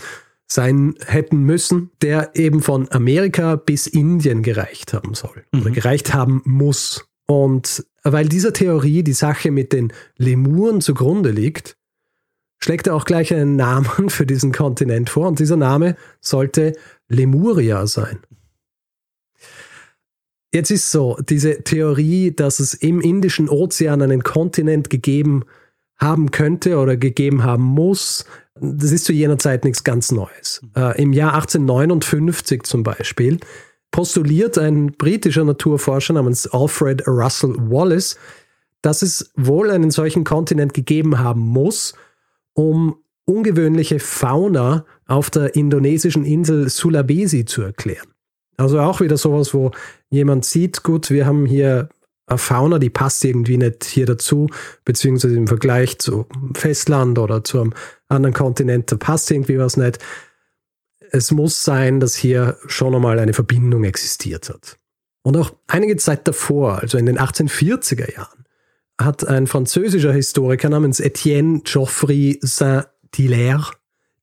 sein 0.46 0.94
hätten 1.06 1.42
müssen, 1.44 1.90
der 2.02 2.32
eben 2.34 2.60
von 2.60 2.90
Amerika 2.90 3.56
bis 3.56 3.86
Indien 3.86 4.42
gereicht 4.42 4.92
haben 4.92 5.14
soll 5.14 5.44
mhm. 5.52 5.62
oder 5.62 5.70
gereicht 5.70 6.14
haben 6.14 6.42
muss. 6.44 7.06
Und 7.26 7.84
weil 8.02 8.28
dieser 8.28 8.52
Theorie 8.52 9.02
die 9.02 9.14
Sache 9.14 9.50
mit 9.50 9.72
den 9.72 9.92
Lemuren 10.18 10.80
zugrunde 10.80 11.30
liegt, 11.30 11.76
schlägt 12.62 12.86
er 12.86 12.94
auch 12.94 13.04
gleich 13.04 13.32
einen 13.32 13.56
Namen 13.56 14.08
für 14.10 14.26
diesen 14.26 14.52
Kontinent 14.52 15.10
vor 15.10 15.28
und 15.28 15.38
dieser 15.38 15.56
Name 15.56 15.96
sollte 16.20 16.74
Lemuria 17.08 17.86
sein. 17.86 18.20
Jetzt 20.52 20.70
ist 20.70 20.92
so, 20.92 21.18
diese 21.28 21.64
Theorie, 21.64 22.30
dass 22.30 22.60
es 22.60 22.74
im 22.74 23.00
Indischen 23.00 23.48
Ozean 23.48 24.02
einen 24.02 24.22
Kontinent 24.22 24.88
gegeben 24.88 25.44
haben 25.96 26.30
könnte 26.30 26.78
oder 26.78 26.96
gegeben 26.96 27.44
haben 27.44 27.62
muss, 27.62 28.24
das 28.60 28.92
ist 28.92 29.04
zu 29.04 29.12
jener 29.12 29.38
Zeit 29.38 29.64
nichts 29.64 29.84
ganz 29.84 30.12
Neues. 30.12 30.62
Äh, 30.76 31.00
Im 31.00 31.12
Jahr 31.12 31.34
1859 31.34 32.62
zum 32.62 32.82
Beispiel 32.82 33.40
postuliert 33.90 34.58
ein 34.58 34.92
britischer 34.92 35.44
Naturforscher 35.44 36.14
namens 36.14 36.46
Alfred 36.48 37.06
Russell 37.06 37.54
Wallace, 37.58 38.16
dass 38.82 39.02
es 39.02 39.32
wohl 39.36 39.70
einen 39.70 39.90
solchen 39.90 40.24
Kontinent 40.24 40.74
gegeben 40.74 41.18
haben 41.18 41.40
muss, 41.40 41.94
um 42.54 42.96
ungewöhnliche 43.24 43.98
Fauna 43.98 44.84
auf 45.06 45.30
der 45.30 45.54
indonesischen 45.54 46.24
Insel 46.24 46.68
Sulawesi 46.68 47.44
zu 47.44 47.62
erklären. 47.62 48.08
Also 48.56 48.80
auch 48.80 49.00
wieder 49.00 49.16
sowas, 49.16 49.54
wo 49.54 49.72
jemand 50.10 50.44
sieht, 50.44 50.82
gut, 50.82 51.10
wir 51.10 51.26
haben 51.26 51.46
hier 51.46 51.88
eine 52.26 52.38
Fauna, 52.38 52.78
die 52.78 52.90
passt 52.90 53.24
irgendwie 53.24 53.58
nicht 53.58 53.84
hier 53.84 54.06
dazu, 54.06 54.48
beziehungsweise 54.84 55.36
im 55.36 55.46
Vergleich 55.46 55.98
zu 55.98 56.26
Festland 56.54 57.18
oder 57.18 57.44
zu 57.44 57.60
einem 57.60 57.74
anderen 58.08 58.34
Kontinent, 58.34 58.90
da 58.90 58.96
passt 58.96 59.30
irgendwie 59.30 59.58
was 59.58 59.76
nicht 59.76 59.98
es 61.14 61.30
muss 61.30 61.62
sein, 61.62 62.00
dass 62.00 62.16
hier 62.16 62.58
schon 62.66 62.94
einmal 62.94 63.20
eine 63.20 63.34
Verbindung 63.34 63.84
existiert 63.84 64.48
hat. 64.48 64.78
Und 65.22 65.36
auch 65.36 65.54
einige 65.68 65.96
Zeit 65.96 66.26
davor, 66.26 66.80
also 66.80 66.98
in 66.98 67.06
den 67.06 67.18
1840er 67.18 68.12
Jahren, 68.12 68.44
hat 69.00 69.26
ein 69.26 69.46
französischer 69.46 70.12
Historiker 70.12 70.68
namens 70.68 70.98
Etienne 70.98 71.60
Geoffroy 71.60 72.38
Saint-Hilaire 72.42 73.70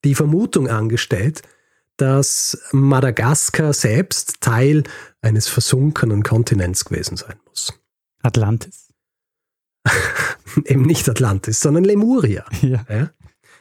die 0.03 0.15
Vermutung 0.15 0.67
angestellt, 0.67 1.41
dass 1.96 2.62
Madagaskar 2.72 3.74
selbst 3.74 4.41
Teil 4.41 4.84
eines 5.22 5.48
versunkenen 5.48 6.24
Kontinents 6.24 6.84
gewesen 6.84 7.15
sein 7.15 7.39
muss. 7.48 7.74
Atlantis. 8.21 8.89
Eben 10.65 10.83
nicht 10.83 11.07
Atlantis, 11.09 11.59
sondern 11.59 11.83
Lemuria. 11.83 12.45
Ja. 12.61 12.85
ja? 12.89 13.09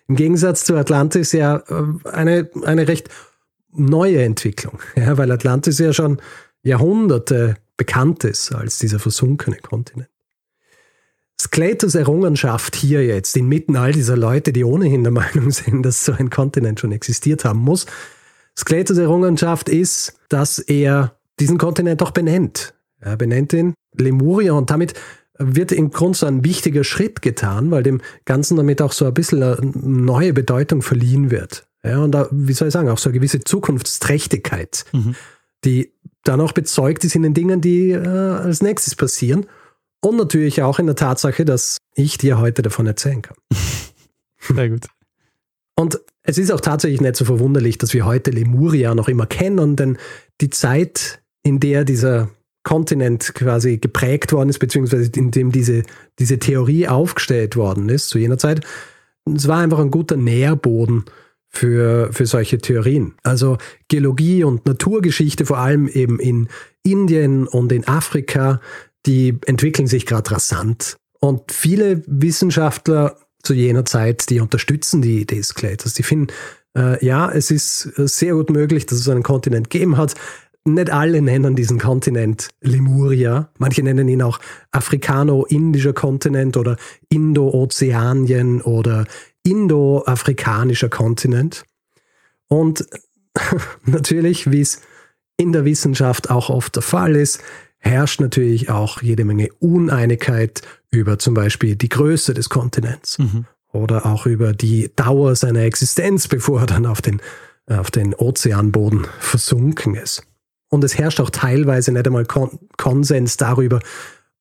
Im 0.09 0.17
Gegensatz 0.17 0.65
zu 0.65 0.77
Atlantis 0.77 1.33
ja 1.33 1.57
äh, 1.69 2.09
eine, 2.09 2.51
eine 2.65 2.89
recht 2.89 3.09
neue 3.73 4.23
Entwicklung, 4.23 4.81
ja, 4.97 5.17
weil 5.17 5.31
Atlantis 5.31 5.79
ja 5.79 5.93
schon 5.93 6.21
Jahrhunderte 6.63 7.57
bekannt 7.77 8.25
ist 8.25 8.53
als 8.53 8.79
dieser 8.79 8.99
versunkene 8.99 9.57
Kontinent. 9.57 10.11
Skletos 11.41 11.95
Errungenschaft 11.95 12.77
hier 12.77 13.07
jetzt, 13.07 13.35
inmitten 13.35 13.77
all 13.77 13.93
dieser 13.93 14.17
Leute, 14.17 14.53
die 14.53 14.65
ohnehin 14.65 15.05
der 15.05 15.13
Meinung 15.13 15.51
sind, 15.51 15.83
dass 15.85 16.05
so 16.05 16.13
ein 16.13 16.29
Kontinent 16.29 16.81
schon 16.81 16.93
existiert 16.93 17.47
haben 17.47 17.61
muss, 17.61 17.87
Skletos 18.59 18.99
Errungenschaft 18.99 19.69
ist, 19.69 20.19
dass 20.29 20.59
er 20.59 21.17
diesen 21.39 21.57
Kontinent 21.57 22.03
auch 22.03 22.11
benennt. 22.11 22.75
Er 22.99 23.17
benennt 23.17 23.53
ihn 23.55 23.75
Lemuria 23.97 24.53
und 24.53 24.71
damit 24.71 24.95
wird 25.39 25.73
im 25.73 25.91
Grunde 25.91 26.19
so 26.19 26.27
ein 26.27 26.45
wichtiger 26.45 26.85
Schritt 26.85 27.23
getan, 27.23 27.71
weil 27.71 27.83
dem 27.83 28.03
Ganzen 28.27 28.57
damit 28.57 28.83
auch 28.83 28.93
so 28.93 29.07
ein 29.07 29.15
bisschen 29.15 29.43
eine 29.43 29.59
neue 29.75 30.33
Bedeutung 30.33 30.83
verliehen 30.83 31.31
wird. 31.31 31.67
Ja, 31.83 32.01
und 32.01 32.13
da, 32.13 32.29
wie 32.31 32.53
soll 32.53 32.69
ich 32.69 32.75
sagen, 32.75 32.91
auch 32.91 32.99
so 32.99 33.09
eine 33.09 33.19
gewisse 33.19 33.41
Zukunftsträchtigkeit, 33.41 34.85
mhm. 34.93 35.15
die 35.65 35.95
dann 36.25 36.43
auch 36.43 36.53
bezeugt 36.53 37.05
ist 37.05 37.15
in 37.15 37.23
den 37.23 37.33
Dingen, 37.33 37.63
die 37.63 37.91
äh, 37.91 38.07
als 38.07 38.61
nächstes 38.61 38.95
passieren. 38.95 39.47
Und 40.03 40.17
natürlich 40.17 40.63
auch 40.63 40.79
in 40.79 40.87
der 40.87 40.97
Tatsache, 40.97 41.45
dass 41.45 41.79
ich 41.95 42.19
dir 42.19 42.39
heute 42.39 42.61
davon 42.61 42.87
erzählen 42.87 43.23
kann. 43.23 43.37
Sehr 44.55 44.69
gut. 44.69 44.87
Und 45.75 46.01
es 46.23 46.37
ist 46.37 46.53
auch 46.53 46.61
tatsächlich 46.61 47.01
nicht 47.01 47.17
so 47.17 47.25
verwunderlich, 47.25 47.79
dass 47.79 47.95
wir 47.95 48.05
heute 48.05 48.31
Lemuria 48.31 48.95
noch 48.95 49.09
immer 49.09 49.27
kennen, 49.27 49.77
denn 49.77 49.97
die 50.43 50.51
Zeit, 50.51 51.23
in 51.43 51.61
der 51.61 51.85
dieser 51.85 52.29
Kontinent 52.63 53.35
quasi 53.35 53.79
geprägt 53.79 54.33
worden 54.33 54.51
ist, 54.51 54.59
beziehungsweise 54.59 55.11
in 55.17 55.31
dem 55.31 55.51
diese, 55.51 55.83
diese 56.19 56.39
Theorie 56.39 56.89
aufgestellt 56.89 57.57
worden 57.57 57.89
ist 57.89 58.09
zu 58.09 58.19
jener 58.19 58.39
Zeit. 58.39 58.61
Es 59.35 59.49
war 59.49 59.59
einfach 59.59 59.79
ein 59.79 59.91
guter 59.91 60.17
Nährboden 60.17 61.05
für, 61.49 62.13
für 62.13 62.27
solche 62.27 62.59
Theorien. 62.59 63.15
Also 63.23 63.59
Geologie 63.89 64.45
und 64.45 64.67
Naturgeschichte, 64.67 65.47
vor 65.47 65.59
allem 65.59 65.89
eben 65.89 66.19
in 66.21 66.49
Indien 66.83 67.47
und 67.47 67.73
in 67.73 67.87
Afrika, 67.87 68.61
die 69.07 69.39
entwickeln 69.47 69.87
sich 69.87 70.07
gerade 70.07 70.31
rasant. 70.31 70.97
Und 71.21 71.53
viele 71.53 72.03
Wissenschaftler 72.07 73.17
zu 73.43 73.55
jener 73.55 73.85
Zeit, 73.85 74.31
die 74.31 74.41
unterstützen 74.41 75.03
die 75.03 75.23
Idee 75.23 75.43
Skeleters. 75.43 75.95
Die 75.95 76.03
finden, 76.03 76.33
äh, 76.77 77.05
ja, 77.05 77.31
es 77.31 77.51
ist 77.51 77.83
sehr 77.97 78.35
gut 78.35 78.51
möglich, 78.51 78.87
dass 78.87 78.99
es 78.99 79.09
einen 79.09 79.23
Kontinent 79.23 79.71
gegeben 79.71 79.97
hat, 79.97 80.15
nicht 80.65 80.91
alle 80.91 81.23
nennen 81.23 81.57
diesen 81.57 81.79
Kontinent 81.79 82.49
Lemuria. 82.61 83.51
Manche 83.59 83.83
nennen 83.83 84.09
ihn 84.09 84.23
auch 84.23 84.39
afrikano-indischer 84.73 85.93
Kontinent 85.93 86.57
oder 86.57 86.77
Indo-Ozeanien 87.09 88.61
oder 88.61 89.07
indo-afrikanischer 89.43 90.89
Kontinent. 90.89 91.65
Und 92.49 92.87
natürlich, 93.85 94.51
wie 94.51 94.61
es 94.61 94.83
in 95.37 95.53
der 95.53 95.65
Wissenschaft 95.65 96.31
auch 96.31 96.51
oft 96.51 96.77
der 96.77 96.83
Fall 96.83 97.17
ist, 97.17 97.41
herrscht 97.79 98.21
natürlich 98.21 98.69
auch 98.69 99.01
jede 99.01 99.25
Menge 99.25 99.49
Uneinigkeit 99.59 100.61
über 100.91 101.19
zum 101.19 101.33
Beispiel 101.33 101.77
die 101.77 101.89
Größe 101.89 102.35
des 102.35 102.51
Kontinents 102.51 103.19
mhm. 103.19 103.47
oder 103.73 104.05
auch 104.05 104.27
über 104.27 104.53
die 104.53 104.91
Dauer 104.95 105.35
seiner 105.37 105.63
Existenz, 105.63 106.29
bevor 106.29 106.61
er 106.61 106.67
dann 106.67 106.85
auf 106.85 107.01
den, 107.01 107.23
auf 107.67 107.91
den 107.91 108.15
Ozeanboden 108.15 109.07
versunken 109.19 109.95
ist. 109.95 110.23
Und 110.71 110.85
es 110.85 110.97
herrscht 110.97 111.21
auch 111.21 111.31
teilweise 111.31 111.93
nicht 111.93 112.07
einmal 112.07 112.25
Kon 112.25 112.59
Konsens 112.77 113.37
darüber, 113.37 113.81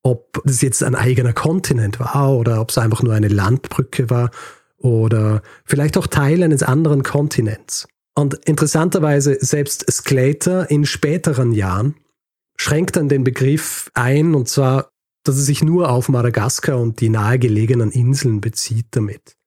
ob 0.03 0.41
es 0.45 0.61
jetzt 0.61 0.83
ein 0.83 0.95
eigener 0.95 1.33
Kontinent 1.33 1.99
war 1.99 2.37
oder 2.37 2.61
ob 2.61 2.69
es 2.69 2.77
einfach 2.77 3.03
nur 3.03 3.13
eine 3.13 3.27
Landbrücke 3.27 4.09
war 4.09 4.31
oder 4.77 5.41
vielleicht 5.65 5.97
auch 5.97 6.07
Teil 6.07 6.41
eines 6.43 6.63
anderen 6.63 7.03
Kontinents. 7.03 7.87
Und 8.15 8.35
interessanterweise 8.45 9.37
selbst 9.39 9.91
Sclater 9.91 10.69
in 10.69 10.85
späteren 10.85 11.51
Jahren 11.51 11.95
schränkt 12.57 12.95
dann 12.95 13.09
den 13.09 13.23
Begriff 13.23 13.89
ein, 13.93 14.35
und 14.35 14.49
zwar, 14.49 14.91
dass 15.23 15.37
er 15.37 15.43
sich 15.43 15.63
nur 15.63 15.89
auf 15.89 16.09
Madagaskar 16.09 16.77
und 16.77 16.99
die 17.01 17.09
nahegelegenen 17.09 17.91
Inseln 17.91 18.41
bezieht 18.41 18.87
damit. 18.91 19.37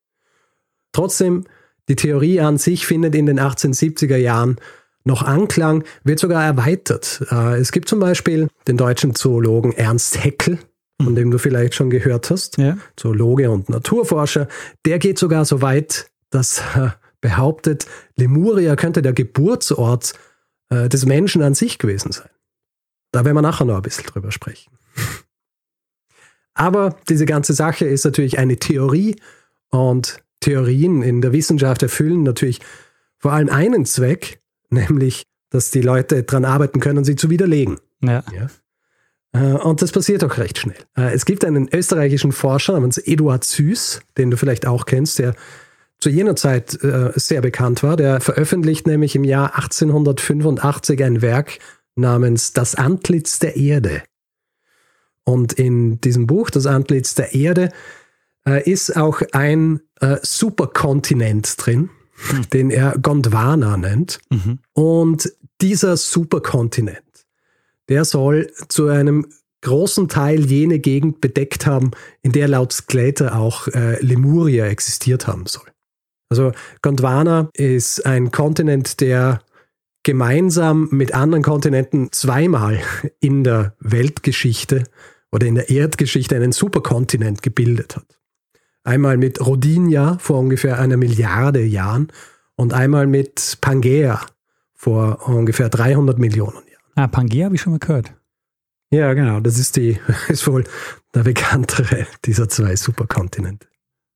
Trotzdem, 0.92 1.44
die 1.88 1.96
Theorie 1.96 2.40
an 2.40 2.58
sich 2.58 2.86
findet 2.86 3.14
in 3.14 3.26
den 3.26 3.40
1870er 3.40 4.16
Jahren 4.16 4.56
noch 5.04 5.22
Anklang, 5.22 5.84
wird 6.04 6.18
sogar 6.18 6.44
erweitert. 6.44 7.24
Äh, 7.30 7.58
es 7.58 7.72
gibt 7.72 7.88
zum 7.88 8.00
Beispiel 8.00 8.48
den 8.66 8.76
deutschen 8.76 9.14
Zoologen 9.14 9.72
Ernst 9.72 10.22
Haeckel, 10.22 10.58
von 11.02 11.14
dem 11.14 11.30
du 11.30 11.38
vielleicht 11.38 11.74
schon 11.74 11.90
gehört 11.90 12.30
hast, 12.30 12.58
ja. 12.58 12.76
Zoologe 12.96 13.50
und 13.50 13.68
Naturforscher. 13.68 14.48
Der 14.84 14.98
geht 14.98 15.18
sogar 15.18 15.44
so 15.44 15.62
weit, 15.62 16.10
dass 16.30 16.62
er 16.74 16.96
behauptet, 17.20 17.86
Lemuria 18.16 18.76
könnte 18.76 19.00
der 19.00 19.12
Geburtsort 19.12 20.14
äh, 20.70 20.88
des 20.88 21.06
Menschen 21.06 21.42
an 21.42 21.54
sich 21.54 21.78
gewesen 21.78 22.12
sein. 22.12 22.28
Da 23.12 23.24
werden 23.24 23.36
wir 23.36 23.42
nachher 23.42 23.64
noch 23.64 23.76
ein 23.76 23.82
bisschen 23.82 24.06
drüber 24.06 24.32
sprechen. 24.32 24.72
Aber 26.54 26.96
diese 27.08 27.24
ganze 27.24 27.54
Sache 27.54 27.86
ist 27.86 28.04
natürlich 28.04 28.38
eine 28.38 28.56
Theorie 28.56 29.16
und 29.70 30.18
Theorien 30.40 31.02
in 31.02 31.22
der 31.22 31.32
Wissenschaft 31.32 31.82
erfüllen 31.82 32.24
natürlich 32.24 32.60
vor 33.18 33.32
allem 33.32 33.48
einen 33.48 33.86
Zweck, 33.86 34.41
nämlich, 34.72 35.24
dass 35.50 35.70
die 35.70 35.82
Leute 35.82 36.22
daran 36.22 36.44
arbeiten 36.44 36.80
können, 36.80 37.04
sie 37.04 37.16
zu 37.16 37.30
widerlegen. 37.30 37.78
Ja. 38.02 38.24
ja. 38.34 38.48
Äh, 39.32 39.54
und 39.54 39.82
das 39.82 39.92
passiert 39.92 40.22
auch 40.24 40.38
recht 40.38 40.58
schnell. 40.58 40.76
Äh, 40.96 41.12
es 41.14 41.24
gibt 41.24 41.44
einen 41.44 41.68
österreichischen 41.72 42.32
Forscher 42.32 42.74
namens 42.74 42.98
Eduard 42.98 43.44
Süß, 43.44 44.00
den 44.18 44.30
du 44.30 44.36
vielleicht 44.36 44.66
auch 44.66 44.86
kennst, 44.86 45.18
der 45.18 45.34
zu 45.98 46.10
jener 46.10 46.36
Zeit 46.36 46.82
äh, 46.82 47.12
sehr 47.14 47.40
bekannt 47.40 47.82
war. 47.82 47.96
Der 47.96 48.20
veröffentlicht 48.20 48.86
nämlich 48.86 49.14
im 49.14 49.24
Jahr 49.24 49.54
1885 49.54 51.02
ein 51.04 51.22
Werk 51.22 51.58
namens 51.94 52.52
Das 52.52 52.74
Antlitz 52.74 53.38
der 53.38 53.56
Erde. 53.56 54.02
Und 55.24 55.52
in 55.52 56.00
diesem 56.00 56.26
Buch, 56.26 56.50
Das 56.50 56.66
Antlitz 56.66 57.14
der 57.14 57.34
Erde, 57.34 57.70
ist 58.64 58.96
auch 58.96 59.22
ein 59.30 59.78
Superkontinent 60.22 61.54
drin, 61.64 61.90
hm. 62.28 62.50
den 62.52 62.70
er 62.70 62.98
Gondwana 62.98 63.76
nennt. 63.76 64.20
Mhm. 64.30 64.58
Und 64.72 65.32
dieser 65.60 65.96
Superkontinent, 65.96 67.02
der 67.88 68.04
soll 68.04 68.50
zu 68.68 68.88
einem 68.88 69.26
großen 69.62 70.08
Teil 70.08 70.44
jene 70.44 70.78
Gegend 70.80 71.20
bedeckt 71.20 71.66
haben, 71.66 71.92
in 72.22 72.32
der 72.32 72.48
laut 72.48 72.72
Skeletor 72.72 73.34
auch 73.34 73.68
äh, 73.68 74.02
Lemuria 74.04 74.66
existiert 74.66 75.26
haben 75.26 75.46
soll. 75.46 75.66
Also 76.28 76.52
Gondwana 76.80 77.48
ist 77.54 78.04
ein 78.06 78.32
Kontinent, 78.32 79.00
der 79.00 79.42
gemeinsam 80.02 80.88
mit 80.90 81.14
anderen 81.14 81.44
Kontinenten 81.44 82.10
zweimal 82.10 82.80
in 83.20 83.44
der 83.44 83.76
Weltgeschichte 83.78 84.84
oder 85.30 85.46
in 85.46 85.54
der 85.54 85.70
Erdgeschichte 85.70 86.34
einen 86.34 86.52
Superkontinent 86.52 87.42
gebildet 87.42 87.96
hat. 87.96 88.18
Einmal 88.84 89.16
mit 89.16 89.44
Rodinia 89.44 90.18
vor 90.18 90.38
ungefähr 90.38 90.78
einer 90.78 90.96
Milliarde 90.96 91.62
Jahren 91.62 92.08
und 92.56 92.72
einmal 92.72 93.06
mit 93.06 93.58
Pangea 93.60 94.20
vor 94.74 95.28
ungefähr 95.28 95.68
300 95.68 96.18
Millionen 96.18 96.56
Jahren. 96.56 96.82
Ah, 96.96 97.06
Pangea 97.06 97.46
habe 97.46 97.54
ich 97.54 97.60
schon 97.60 97.72
mal 97.72 97.78
gehört. 97.78 98.12
Ja, 98.90 99.14
genau. 99.14 99.40
Das 99.40 99.58
ist, 99.58 99.76
die, 99.76 99.98
ist 100.28 100.46
wohl 100.46 100.64
der 101.14 101.22
bekanntere 101.22 102.06
dieser 102.24 102.48
zwei 102.48 102.76
Superkontinente. 102.76 103.66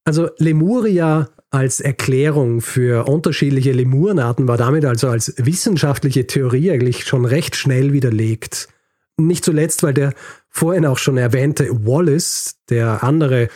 Also 0.05 0.29
Lemuria 0.39 1.29
als 1.51 1.81
Erklärung 1.81 2.61
für 2.61 3.09
unterschiedliche 3.09 3.73
Lemurenarten 3.73 4.47
war 4.47 4.57
damit 4.57 4.85
also 4.85 5.09
als 5.09 5.35
wissenschaftliche 5.39 6.27
Theorie 6.27 6.71
eigentlich 6.71 7.05
schon 7.05 7.25
recht 7.25 7.57
schnell 7.57 7.93
widerlegt. 7.93 8.69
Nicht 9.17 9.45
zuletzt, 9.45 9.83
weil 9.83 9.95
der 9.95 10.13
vorhin 10.49 10.85
auch 10.85 10.99
schon 10.99 11.17
erwähnte 11.17 11.69
Wallace, 11.87 12.57
der 12.69 13.03
andere 13.03 13.49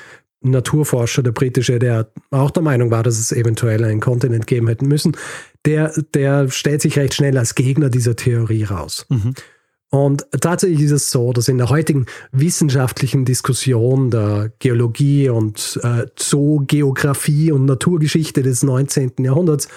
Naturforscher, 0.43 1.23
der 1.23 1.33
britische, 1.33 1.79
der 1.79 2.11
auch 2.31 2.51
der 2.51 2.63
Meinung 2.63 2.91
war, 2.91 3.03
dass 3.03 3.19
es 3.19 3.33
eventuell 3.33 3.85
einen 3.85 4.01
Kontinent 4.01 4.47
geben 4.47 4.69
hätten 4.69 4.89
müssen, 4.89 5.17
der, 5.67 5.93
der 6.15 6.51
stellt 6.51 6.81
sich 6.83 6.97
recht 6.97 7.15
schnell 7.15 7.37
als 7.37 7.55
Gegner 7.55 7.91
dieser 7.91 8.17
Theorie 8.17 8.65
raus. 8.65 9.07
Mhm. 9.11 9.35
Und 9.91 10.25
tatsächlich 10.41 10.83
ist 10.83 10.93
es 10.93 11.11
so, 11.11 11.33
dass 11.33 11.49
in 11.49 11.59
der 11.59 11.69
heutigen 11.69 12.07
wissenschaftlichen 12.31 13.25
Diskussion 13.25 14.11
der 14.11 14.53
Geologie 14.61 15.29
und 15.29 15.81
äh, 15.83 16.07
Zoogeografie 16.15 17.51
und 17.51 17.65
Naturgeschichte 17.65 18.43
des 18.43 18.63
19. 18.63 19.15
Jahrhunderts, 19.19 19.69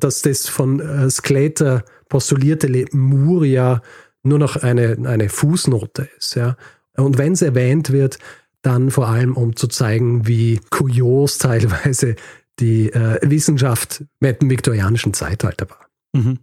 dass 0.00 0.22
das 0.22 0.48
von 0.48 0.80
äh, 0.80 1.08
Sclater 1.10 1.84
postulierte 2.08 2.66
Lemuria 2.66 3.82
nur 4.24 4.40
noch 4.40 4.56
eine, 4.56 4.96
eine 5.04 5.28
Fußnote 5.28 6.08
ist. 6.18 6.34
Ja? 6.34 6.56
Und 6.96 7.16
wenn 7.16 7.32
es 7.32 7.42
erwähnt 7.42 7.92
wird, 7.92 8.18
dann 8.66 8.90
vor 8.90 9.08
allem, 9.08 9.36
um 9.36 9.56
zu 9.56 9.68
zeigen, 9.68 10.26
wie 10.26 10.60
kurios 10.70 11.38
teilweise 11.38 12.16
die 12.58 12.92
äh, 12.92 13.18
Wissenschaft 13.22 14.04
mit 14.20 14.42
dem 14.42 14.50
viktorianischen 14.50 15.14
Zeitalter 15.14 15.68
war. 15.70 15.86
Mhm. 16.12 16.38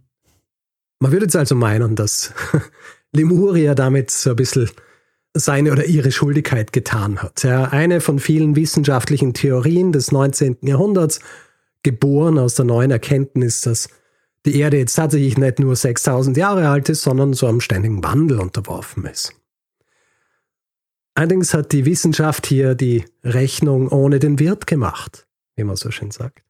Man 1.00 1.12
würde 1.12 1.26
jetzt 1.26 1.36
also 1.36 1.54
meinen, 1.54 1.96
dass 1.96 2.32
Lemuria 3.12 3.74
damit 3.74 4.10
so 4.10 4.30
ein 4.30 4.36
bisschen 4.36 4.70
seine 5.36 5.72
oder 5.72 5.84
ihre 5.84 6.12
Schuldigkeit 6.12 6.72
getan 6.72 7.20
hat. 7.20 7.42
Ja, 7.42 7.64
eine 7.64 8.00
von 8.00 8.20
vielen 8.20 8.54
wissenschaftlichen 8.54 9.34
Theorien 9.34 9.90
des 9.92 10.12
19. 10.12 10.58
Jahrhunderts, 10.62 11.20
geboren 11.82 12.38
aus 12.38 12.54
der 12.54 12.64
neuen 12.64 12.92
Erkenntnis, 12.92 13.60
dass 13.60 13.88
die 14.46 14.58
Erde 14.58 14.78
jetzt 14.78 14.94
tatsächlich 14.94 15.36
nicht 15.36 15.58
nur 15.58 15.74
6000 15.74 16.36
Jahre 16.36 16.68
alt 16.68 16.88
ist, 16.88 17.02
sondern 17.02 17.32
so 17.34 17.46
einem 17.46 17.60
ständigen 17.60 18.02
Wandel 18.02 18.40
unterworfen 18.40 19.04
ist. 19.06 19.34
Allerdings 21.14 21.54
hat 21.54 21.72
die 21.72 21.84
Wissenschaft 21.84 22.46
hier 22.46 22.74
die 22.74 23.04
Rechnung 23.22 23.88
ohne 23.88 24.18
den 24.18 24.38
Wirt 24.38 24.66
gemacht, 24.66 25.26
wie 25.56 25.64
man 25.64 25.76
so 25.76 25.90
schön 25.90 26.10
sagt. 26.10 26.42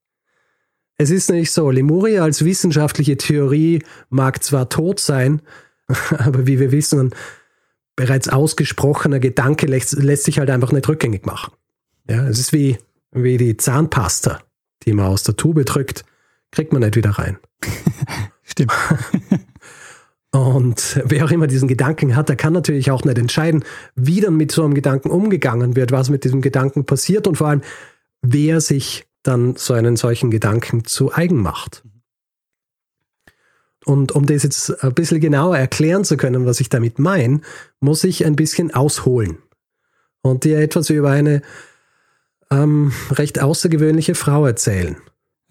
Es 0.96 1.10
ist 1.10 1.28
nämlich 1.28 1.50
so, 1.50 1.70
Lemuria 1.70 2.22
als 2.22 2.44
wissenschaftliche 2.44 3.16
Theorie 3.16 3.82
mag 4.08 4.42
zwar 4.42 4.68
tot 4.68 5.00
sein, 5.00 5.42
aber 6.18 6.46
wie 6.46 6.60
wir 6.60 6.72
wissen, 6.72 7.00
ein 7.00 7.14
bereits 7.96 8.28
ausgesprochener 8.28 9.20
Gedanke 9.20 9.66
lässt, 9.66 9.92
lässt 9.94 10.24
sich 10.24 10.38
halt 10.38 10.50
einfach 10.50 10.72
nicht 10.72 10.88
rückgängig 10.88 11.26
machen. 11.26 11.52
Ja, 12.08 12.26
es 12.26 12.38
ist 12.38 12.52
wie, 12.52 12.78
wie 13.12 13.36
die 13.36 13.56
Zahnpasta, 13.56 14.40
die 14.84 14.92
man 14.92 15.06
aus 15.06 15.24
der 15.24 15.36
Tube 15.36 15.64
drückt, 15.64 16.04
kriegt 16.52 16.72
man 16.72 16.82
nicht 16.82 16.96
wieder 16.96 17.10
rein. 17.10 17.38
Stimmt. 18.42 18.72
Und 20.34 21.00
wer 21.04 21.24
auch 21.24 21.30
immer 21.30 21.46
diesen 21.46 21.68
Gedanken 21.68 22.16
hat, 22.16 22.28
der 22.28 22.34
kann 22.34 22.52
natürlich 22.52 22.90
auch 22.90 23.04
nicht 23.04 23.18
entscheiden, 23.18 23.62
wie 23.94 24.20
dann 24.20 24.36
mit 24.36 24.50
so 24.50 24.64
einem 24.64 24.74
Gedanken 24.74 25.10
umgegangen 25.10 25.76
wird, 25.76 25.92
was 25.92 26.10
mit 26.10 26.24
diesem 26.24 26.40
Gedanken 26.40 26.84
passiert 26.84 27.28
und 27.28 27.36
vor 27.36 27.46
allem, 27.46 27.60
wer 28.20 28.60
sich 28.60 29.06
dann 29.22 29.54
so 29.54 29.74
einen 29.74 29.96
solchen 29.96 30.32
Gedanken 30.32 30.84
zu 30.86 31.14
eigen 31.14 31.40
macht. 31.40 31.84
Und 33.84 34.10
um 34.10 34.26
das 34.26 34.42
jetzt 34.42 34.82
ein 34.82 34.94
bisschen 34.94 35.20
genauer 35.20 35.56
erklären 35.56 36.02
zu 36.02 36.16
können, 36.16 36.46
was 36.46 36.58
ich 36.58 36.68
damit 36.68 36.98
meine, 36.98 37.40
muss 37.78 38.02
ich 38.02 38.26
ein 38.26 38.34
bisschen 38.34 38.74
ausholen 38.74 39.38
und 40.20 40.42
dir 40.42 40.58
etwas 40.58 40.90
über 40.90 41.12
eine 41.12 41.42
ähm, 42.50 42.90
recht 43.12 43.40
außergewöhnliche 43.40 44.16
Frau 44.16 44.46
erzählen. 44.46 44.96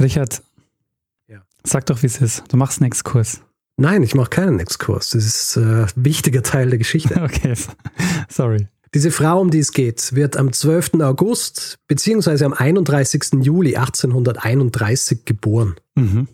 Richard, 0.02 0.44
ja. 1.28 1.42
sag 1.64 1.86
doch, 1.86 2.04
wie 2.04 2.08
es 2.08 2.20
ist. 2.20 2.44
Du 2.50 2.58
machst 2.58 2.82
einen 2.82 2.88
Exkurs. 2.88 3.40
Nein, 3.78 4.04
ich 4.04 4.14
mache 4.14 4.30
keinen 4.30 4.60
Exkurs. 4.60 5.12
Das 5.12 5.26
ist 5.26 5.58
ein 5.58 5.86
äh, 5.86 5.88
wichtiger 5.96 6.44
Teil 6.44 6.70
der 6.70 6.78
Geschichte. 6.78 7.22
okay, 7.24 7.56
sorry. 8.30 8.68
Diese 8.94 9.10
Frau, 9.10 9.42
um 9.42 9.50
die 9.50 9.60
es 9.60 9.72
geht, 9.72 10.14
wird 10.14 10.38
am 10.38 10.54
12. 10.54 11.02
August 11.02 11.80
bzw. 11.88 12.46
am 12.46 12.54
31. 12.54 13.42
Juli 13.42 13.76
1831 13.76 15.26
geboren. 15.26 15.76
Mhm. 15.96 16.28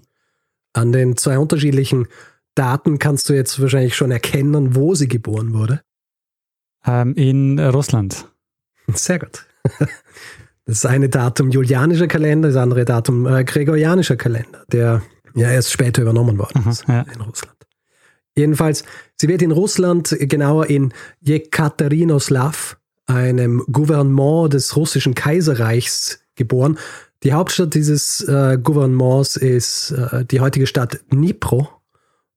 An 0.73 0.91
den 0.91 1.15
zwei 1.15 1.39
unterschiedlichen 1.39 2.07
Daten 2.55 2.99
kannst 2.99 3.29
du 3.29 3.33
jetzt 3.33 3.61
wahrscheinlich 3.61 3.95
schon 3.95 4.11
erkennen, 4.11 4.75
wo 4.75 4.93
sie 4.93 5.07
geboren 5.07 5.53
wurde. 5.53 5.81
Ähm, 6.85 7.13
in 7.15 7.59
Russland. 7.59 8.27
Sehr 8.87 9.19
gut. 9.19 9.45
Das 10.65 10.85
eine 10.85 11.09
Datum 11.09 11.49
julianischer 11.49 12.05
Kalender, 12.05 12.49
das 12.49 12.55
andere 12.55 12.85
Datum 12.85 13.25
äh, 13.25 13.43
gregorianischer 13.43 14.17
Kalender, 14.17 14.65
der 14.71 15.01
ja 15.35 15.49
erst 15.49 15.71
später 15.71 16.01
übernommen 16.01 16.37
worden 16.37 16.65
ist 16.69 16.83
Aha, 16.85 17.05
ja. 17.07 17.13
in 17.13 17.21
Russland. 17.21 17.55
Jedenfalls, 18.35 18.83
sie 19.19 19.27
wird 19.27 19.41
in 19.41 19.51
Russland, 19.51 20.15
genauer 20.19 20.67
in 20.67 20.93
Jekaterinoslav, 21.19 22.77
einem 23.05 23.63
Gouvernement 23.71 24.53
des 24.53 24.75
russischen 24.75 25.15
Kaiserreichs, 25.15 26.19
geboren. 26.39 26.79
Die 27.23 27.33
Hauptstadt 27.33 27.75
dieses 27.75 28.21
äh, 28.21 28.57
Gouvernements 28.57 29.35
ist 29.35 29.91
äh, 29.91 30.25
die 30.25 30.39
heutige 30.39 30.65
Stadt 30.65 31.01
Dnipro 31.11 31.69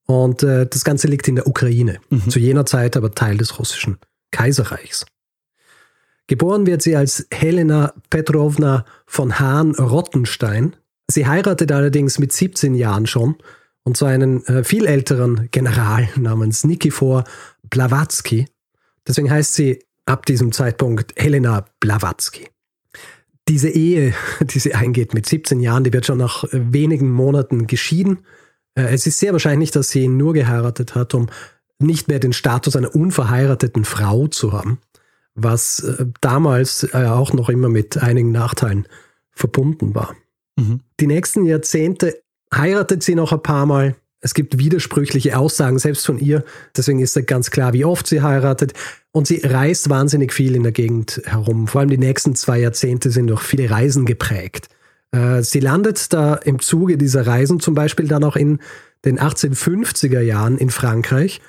und 0.06 0.42
äh, 0.42 0.66
das 0.66 0.84
Ganze 0.84 1.06
liegt 1.06 1.28
in 1.28 1.36
der 1.36 1.46
Ukraine, 1.46 2.00
mhm. 2.10 2.28
zu 2.28 2.38
jener 2.38 2.66
Zeit 2.66 2.96
aber 2.96 3.12
Teil 3.12 3.38
des 3.38 3.58
russischen 3.58 3.98
Kaiserreichs. 4.32 5.06
Geboren 6.26 6.66
wird 6.66 6.82
sie 6.82 6.96
als 6.96 7.26
Helena 7.32 7.94
Petrovna 8.10 8.84
von 9.06 9.38
Hahn-Rottenstein. 9.38 10.76
Sie 11.12 11.26
heiratet 11.26 11.70
allerdings 11.70 12.18
mit 12.18 12.32
17 12.32 12.74
Jahren 12.74 13.06
schon 13.06 13.36
und 13.84 13.96
zwar 13.96 14.10
einen 14.10 14.44
äh, 14.46 14.64
viel 14.64 14.86
älteren 14.86 15.48
General 15.50 16.08
namens 16.16 16.64
Nikifor 16.64 17.24
Blavatsky. 17.64 18.46
Deswegen 19.06 19.30
heißt 19.30 19.54
sie 19.54 19.84
ab 20.06 20.26
diesem 20.26 20.52
Zeitpunkt 20.52 21.12
Helena 21.16 21.66
Blavatsky. 21.80 22.48
Diese 23.48 23.68
Ehe, 23.68 24.14
die 24.40 24.58
sie 24.58 24.74
eingeht 24.74 25.14
mit 25.14 25.26
17 25.26 25.60
Jahren, 25.60 25.84
die 25.84 25.92
wird 25.92 26.06
schon 26.06 26.18
nach 26.18 26.44
äh, 26.44 26.72
wenigen 26.72 27.10
Monaten 27.10 27.66
geschieden. 27.66 28.20
Äh, 28.74 28.94
es 28.94 29.06
ist 29.06 29.18
sehr 29.18 29.32
wahrscheinlich, 29.32 29.70
dass 29.70 29.90
sie 29.90 30.04
ihn 30.04 30.16
nur 30.16 30.32
geheiratet 30.32 30.94
hat, 30.94 31.14
um 31.14 31.28
nicht 31.78 32.08
mehr 32.08 32.20
den 32.20 32.32
Status 32.32 32.76
einer 32.76 32.94
unverheirateten 32.94 33.84
Frau 33.84 34.28
zu 34.28 34.52
haben, 34.52 34.78
was 35.34 35.80
äh, 35.80 36.06
damals 36.20 36.94
auch 36.94 37.32
noch 37.32 37.48
immer 37.48 37.68
mit 37.68 37.98
einigen 37.98 38.30
Nachteilen 38.30 38.86
verbunden 39.32 39.94
war. 39.94 40.14
Mhm. 40.56 40.80
Die 41.00 41.06
nächsten 41.06 41.44
Jahrzehnte 41.44 42.22
heiratet 42.54 43.02
sie 43.02 43.14
noch 43.14 43.32
ein 43.32 43.42
paar 43.42 43.66
Mal. 43.66 43.96
Es 44.20 44.34
gibt 44.34 44.58
widersprüchliche 44.58 45.36
Aussagen, 45.36 45.78
selbst 45.78 46.06
von 46.06 46.18
ihr. 46.18 46.44
Deswegen 46.76 47.00
ist 47.00 47.16
da 47.16 47.22
ganz 47.22 47.50
klar, 47.50 47.72
wie 47.72 47.84
oft 47.84 48.06
sie 48.06 48.22
heiratet. 48.22 48.72
Und 49.10 49.26
sie 49.26 49.40
reist 49.44 49.90
wahnsinnig 49.90 50.32
viel 50.32 50.54
in 50.54 50.62
der 50.62 50.72
Gegend 50.72 51.20
herum. 51.24 51.66
Vor 51.66 51.80
allem 51.80 51.90
die 51.90 51.98
nächsten 51.98 52.34
zwei 52.36 52.60
Jahrzehnte 52.60 53.10
sind 53.10 53.26
durch 53.26 53.42
viele 53.42 53.68
Reisen 53.68 54.06
geprägt. 54.06 54.68
Äh, 55.10 55.42
sie 55.42 55.60
landet 55.60 56.12
da 56.12 56.34
im 56.34 56.60
Zuge 56.60 56.96
dieser 56.96 57.26
Reisen 57.26 57.60
zum 57.60 57.74
Beispiel 57.74 58.06
dann 58.06 58.24
auch 58.24 58.36
in 58.36 58.60
den 59.04 59.18
1850er 59.18 60.20
Jahren 60.20 60.56
in 60.56 60.70
Frankreich, 60.70 61.40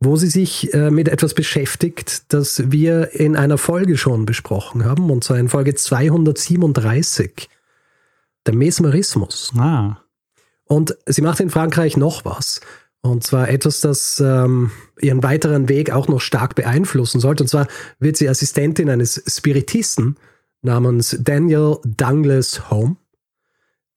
wo 0.00 0.16
sie 0.16 0.28
sich 0.28 0.72
äh, 0.74 0.90
mit 0.90 1.08
etwas 1.08 1.34
beschäftigt, 1.34 2.32
das 2.32 2.70
wir 2.70 3.14
in 3.14 3.36
einer 3.36 3.58
Folge 3.58 3.96
schon 3.96 4.26
besprochen 4.26 4.84
haben, 4.84 5.10
und 5.10 5.24
zwar 5.24 5.38
in 5.38 5.48
Folge 5.48 5.74
237. 5.74 7.48
Der 8.48 8.56
Mesmerismus. 8.56 9.52
Ah. 9.58 9.98
Und 10.64 10.96
sie 11.04 11.20
macht 11.20 11.38
in 11.40 11.50
Frankreich 11.50 11.98
noch 11.98 12.24
was. 12.24 12.62
Und 13.02 13.22
zwar 13.22 13.50
etwas, 13.50 13.80
das 13.80 14.20
ähm, 14.20 14.70
ihren 14.98 15.22
weiteren 15.22 15.68
Weg 15.68 15.90
auch 15.90 16.08
noch 16.08 16.22
stark 16.22 16.54
beeinflussen 16.54 17.20
sollte. 17.20 17.44
Und 17.44 17.48
zwar 17.48 17.68
wird 17.98 18.16
sie 18.16 18.26
Assistentin 18.26 18.88
eines 18.88 19.22
Spiritisten 19.26 20.16
namens 20.62 21.14
Daniel 21.20 21.76
Douglas 21.84 22.70
Home. 22.70 22.96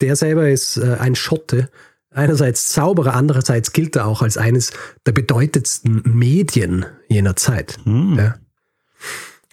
Der 0.02 0.18
selber 0.18 0.50
ist 0.50 0.76
äh, 0.76 0.98
ein 1.00 1.16
Schotte, 1.16 1.70
einerseits 2.10 2.74
Zauberer, 2.74 3.14
andererseits 3.14 3.72
gilt 3.72 3.96
er 3.96 4.06
auch 4.06 4.22
als 4.22 4.36
eines 4.36 4.74
der 5.06 5.14
bedeutendsten 5.14 6.02
Medien 6.04 6.86
jener 7.08 7.38
Zeit. 7.38 7.78
Mhm. 7.86 8.18
Ja. 8.18 8.36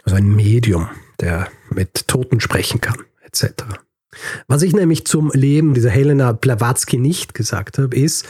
Also 0.02 0.16
ein 0.16 0.26
Medium, 0.26 0.88
der 1.20 1.48
mit 1.70 2.08
Toten 2.08 2.40
sprechen 2.40 2.80
kann, 2.80 2.96
etc. 3.22 3.64
Was 4.47 4.62
ich 4.62 4.73
nämlich 4.73 5.07
zum 5.07 5.31
Leben 5.33 5.75
dieser 5.75 5.90
Helena 5.90 6.33
Blavatsky 6.33 6.99
nicht 6.99 7.35
gesagt 7.35 7.79
habe, 7.79 7.97
ist, 7.97 8.27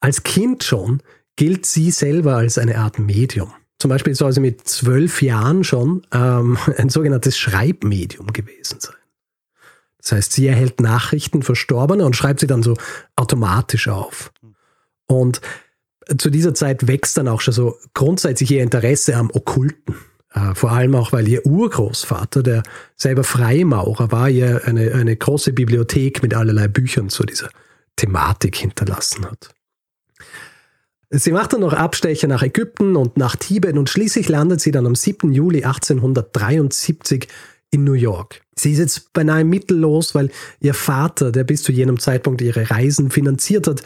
als 0.00 0.22
Kind 0.22 0.64
schon 0.64 1.02
gilt 1.36 1.66
sie 1.66 1.90
selber 1.90 2.36
als 2.36 2.58
eine 2.58 2.78
Art 2.78 2.98
Medium. 2.98 3.52
Zum 3.78 3.90
Beispiel 3.90 4.14
soll 4.14 4.32
sie 4.32 4.40
mit 4.40 4.66
zwölf 4.66 5.22
Jahren 5.22 5.64
schon 5.64 6.06
ähm, 6.12 6.58
ein 6.76 6.88
sogenanntes 6.88 7.38
Schreibmedium 7.38 8.32
gewesen 8.32 8.80
sein. 8.80 8.96
Das 9.98 10.12
heißt, 10.12 10.32
sie 10.32 10.46
erhält 10.46 10.80
Nachrichten 10.80 11.42
Verstorbener 11.42 12.06
und 12.06 12.14
schreibt 12.14 12.40
sie 12.40 12.46
dann 12.46 12.62
so 12.62 12.76
automatisch 13.16 13.88
auf. 13.88 14.32
Und 15.06 15.40
zu 16.18 16.30
dieser 16.30 16.54
Zeit 16.54 16.86
wächst 16.86 17.16
dann 17.16 17.28
auch 17.28 17.40
schon 17.40 17.54
so 17.54 17.76
grundsätzlich 17.92 18.50
ihr 18.52 18.62
Interesse 18.62 19.16
am 19.16 19.30
Okkulten. 19.32 19.96
Äh, 20.36 20.54
vor 20.54 20.72
allem 20.72 20.94
auch, 20.94 21.12
weil 21.12 21.26
ihr 21.26 21.44
Urgroßvater, 21.46 22.42
der 22.42 22.62
selber 22.94 23.24
Freimaurer 23.24 24.12
war, 24.12 24.28
ihr 24.28 24.62
eine, 24.66 24.92
eine 24.92 25.16
große 25.16 25.52
Bibliothek 25.52 26.22
mit 26.22 26.34
allerlei 26.34 26.68
Büchern 26.68 27.08
zu 27.08 27.24
dieser 27.24 27.48
Thematik 27.96 28.56
hinterlassen 28.56 29.24
hat. 29.24 29.54
Sie 31.08 31.32
macht 31.32 31.52
dann 31.52 31.60
noch 31.60 31.72
Abstecher 31.72 32.26
nach 32.26 32.42
Ägypten 32.42 32.96
und 32.96 33.16
nach 33.16 33.36
Tibet 33.36 33.76
und 33.76 33.88
schließlich 33.88 34.28
landet 34.28 34.60
sie 34.60 34.72
dann 34.72 34.86
am 34.86 34.94
7. 34.94 35.32
Juli 35.32 35.64
1873 35.64 37.28
in 37.70 37.84
New 37.84 37.92
York. 37.92 38.42
Sie 38.58 38.72
ist 38.72 38.78
jetzt 38.78 39.12
beinahe 39.12 39.44
mittellos, 39.44 40.14
weil 40.14 40.30
ihr 40.60 40.74
Vater, 40.74 41.32
der 41.32 41.44
bis 41.44 41.62
zu 41.62 41.72
jenem 41.72 41.98
Zeitpunkt 41.98 42.42
ihre 42.42 42.70
Reisen 42.70 43.10
finanziert 43.10 43.68
hat, 43.68 43.82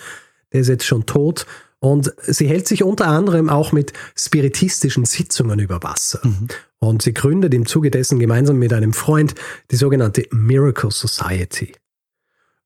der 0.53 0.63
ist 0.63 0.69
jetzt 0.69 0.87
schon 0.87 1.07
tot 1.07 1.47
und 1.81 2.13
sie 2.23 2.47
hält 2.47 2.69
sich 2.69 2.83
unter 2.83 3.07
anderem 3.07 3.49
auch 3.49 3.73
mit 3.73 3.93
spiritistischen 4.15 5.07
Sitzungen 5.07 5.59
über 5.59 5.83
Wasser. 5.83 6.21
Mhm. 6.23 6.49
Und 6.79 7.03
sie 7.03 7.15
gründet 7.15 7.53
im 7.55 7.67
Zuge 7.67 7.91
dessen 7.91 8.19
gemeinsam 8.19 8.59
mit 8.59 8.73
einem 8.73 8.93
Freund 8.93 9.35
die 9.71 9.77
sogenannte 9.77 10.27
Miracle 10.31 10.91
Society. 10.91 11.73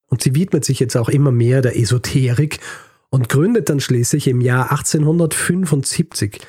Und 0.08 0.22
sie 0.22 0.34
widmet 0.34 0.64
sich 0.64 0.80
jetzt 0.80 0.96
auch 0.96 1.08
immer 1.08 1.30
mehr 1.30 1.62
der 1.62 1.78
Esoterik 1.78 2.58
und 3.08 3.28
gründet 3.28 3.68
dann 3.68 3.80
schließlich 3.80 4.26
im 4.26 4.40
Jahr 4.40 4.72
1875, 4.72 6.40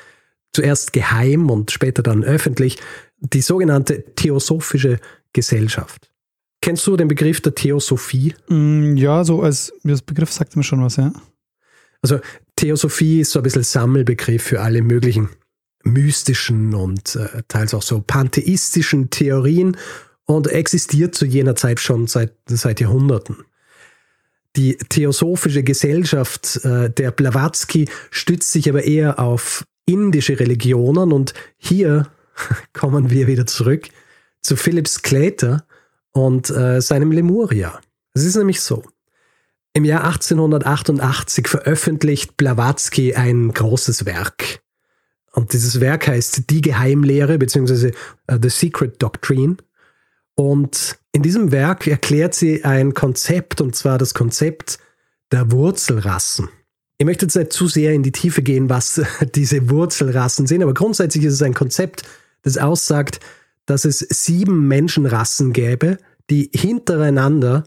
zuerst 0.52 0.92
geheim 0.92 1.50
und 1.50 1.70
später 1.70 2.02
dann 2.02 2.24
öffentlich, 2.24 2.78
die 3.20 3.40
sogenannte 3.40 4.14
Theosophische 4.14 4.98
Gesellschaft. 5.32 6.10
Kennst 6.60 6.86
du 6.86 6.96
den 6.96 7.08
Begriff 7.08 7.40
der 7.40 7.54
Theosophie? 7.54 8.34
Mm, 8.48 8.96
ja, 8.96 9.22
so 9.24 9.42
als 9.42 9.72
das 9.84 10.02
Begriff 10.02 10.32
sagt 10.32 10.56
mir 10.56 10.64
schon 10.64 10.82
was, 10.82 10.96
ja. 10.96 11.12
Also 12.02 12.20
Theosophie 12.56 13.20
ist 13.20 13.32
so 13.32 13.40
ein 13.40 13.42
bisschen 13.42 13.62
Sammelbegriff 13.62 14.42
für 14.42 14.60
alle 14.60 14.82
möglichen 14.82 15.28
mystischen 15.84 16.74
und 16.74 17.16
äh, 17.16 17.42
teils 17.48 17.74
auch 17.74 17.82
so 17.82 18.02
pantheistischen 18.04 19.10
Theorien 19.10 19.76
und 20.24 20.48
existiert 20.48 21.14
zu 21.14 21.24
jener 21.24 21.54
Zeit 21.54 21.80
schon 21.80 22.06
seit, 22.06 22.32
seit 22.46 22.80
Jahrhunderten. 22.80 23.44
Die 24.56 24.76
Theosophische 24.76 25.62
Gesellschaft 25.62 26.64
äh, 26.64 26.90
der 26.90 27.10
Blavatsky 27.10 27.88
stützt 28.10 28.52
sich 28.52 28.68
aber 28.68 28.84
eher 28.84 29.18
auf 29.18 29.64
indische 29.84 30.40
Religionen 30.40 31.12
und 31.12 31.34
hier 31.58 32.08
kommen 32.72 33.10
wir 33.10 33.26
wieder 33.26 33.46
zurück 33.46 33.88
zu 34.42 34.56
Philip 34.56 34.88
Sclater 34.88 35.66
und 36.12 36.50
äh, 36.50 36.80
seinem 36.80 37.12
Lemuria. 37.12 37.80
Es 38.14 38.24
ist 38.24 38.36
nämlich 38.36 38.60
so. 38.60 38.82
Im 39.76 39.84
Jahr 39.84 40.04
1888 40.04 41.48
veröffentlicht 41.48 42.38
Blavatsky 42.38 43.14
ein 43.14 43.52
großes 43.52 44.06
Werk. 44.06 44.62
Und 45.32 45.52
dieses 45.52 45.80
Werk 45.80 46.08
heißt 46.08 46.48
Die 46.48 46.62
Geheimlehre 46.62 47.36
bzw. 47.36 47.92
Uh, 48.32 48.38
The 48.40 48.48
Secret 48.48 49.02
Doctrine. 49.02 49.58
Und 50.34 50.96
in 51.12 51.20
diesem 51.20 51.52
Werk 51.52 51.86
erklärt 51.86 52.32
sie 52.32 52.64
ein 52.64 52.94
Konzept, 52.94 53.60
und 53.60 53.76
zwar 53.76 53.98
das 53.98 54.14
Konzept 54.14 54.78
der 55.30 55.52
Wurzelrassen. 55.52 56.48
Ich 56.96 57.04
möchte 57.04 57.26
jetzt 57.26 57.36
nicht 57.36 57.52
zu 57.52 57.68
sehr 57.68 57.92
in 57.92 58.02
die 58.02 58.12
Tiefe 58.12 58.40
gehen, 58.40 58.70
was 58.70 59.02
diese 59.34 59.68
Wurzelrassen 59.68 60.46
sind, 60.46 60.62
aber 60.62 60.72
grundsätzlich 60.72 61.24
ist 61.24 61.34
es 61.34 61.42
ein 61.42 61.52
Konzept, 61.52 62.02
das 62.40 62.56
aussagt, 62.56 63.20
dass 63.66 63.84
es 63.84 63.98
sieben 63.98 64.68
Menschenrassen 64.68 65.52
gäbe, 65.52 65.98
die 66.30 66.50
hintereinander 66.54 67.64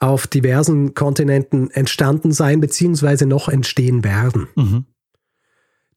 auf 0.00 0.26
diversen 0.26 0.94
Kontinenten 0.94 1.70
entstanden 1.70 2.32
sein 2.32 2.60
bzw. 2.60 3.26
noch 3.26 3.48
entstehen 3.48 4.02
werden. 4.02 4.48
Mhm. 4.56 4.86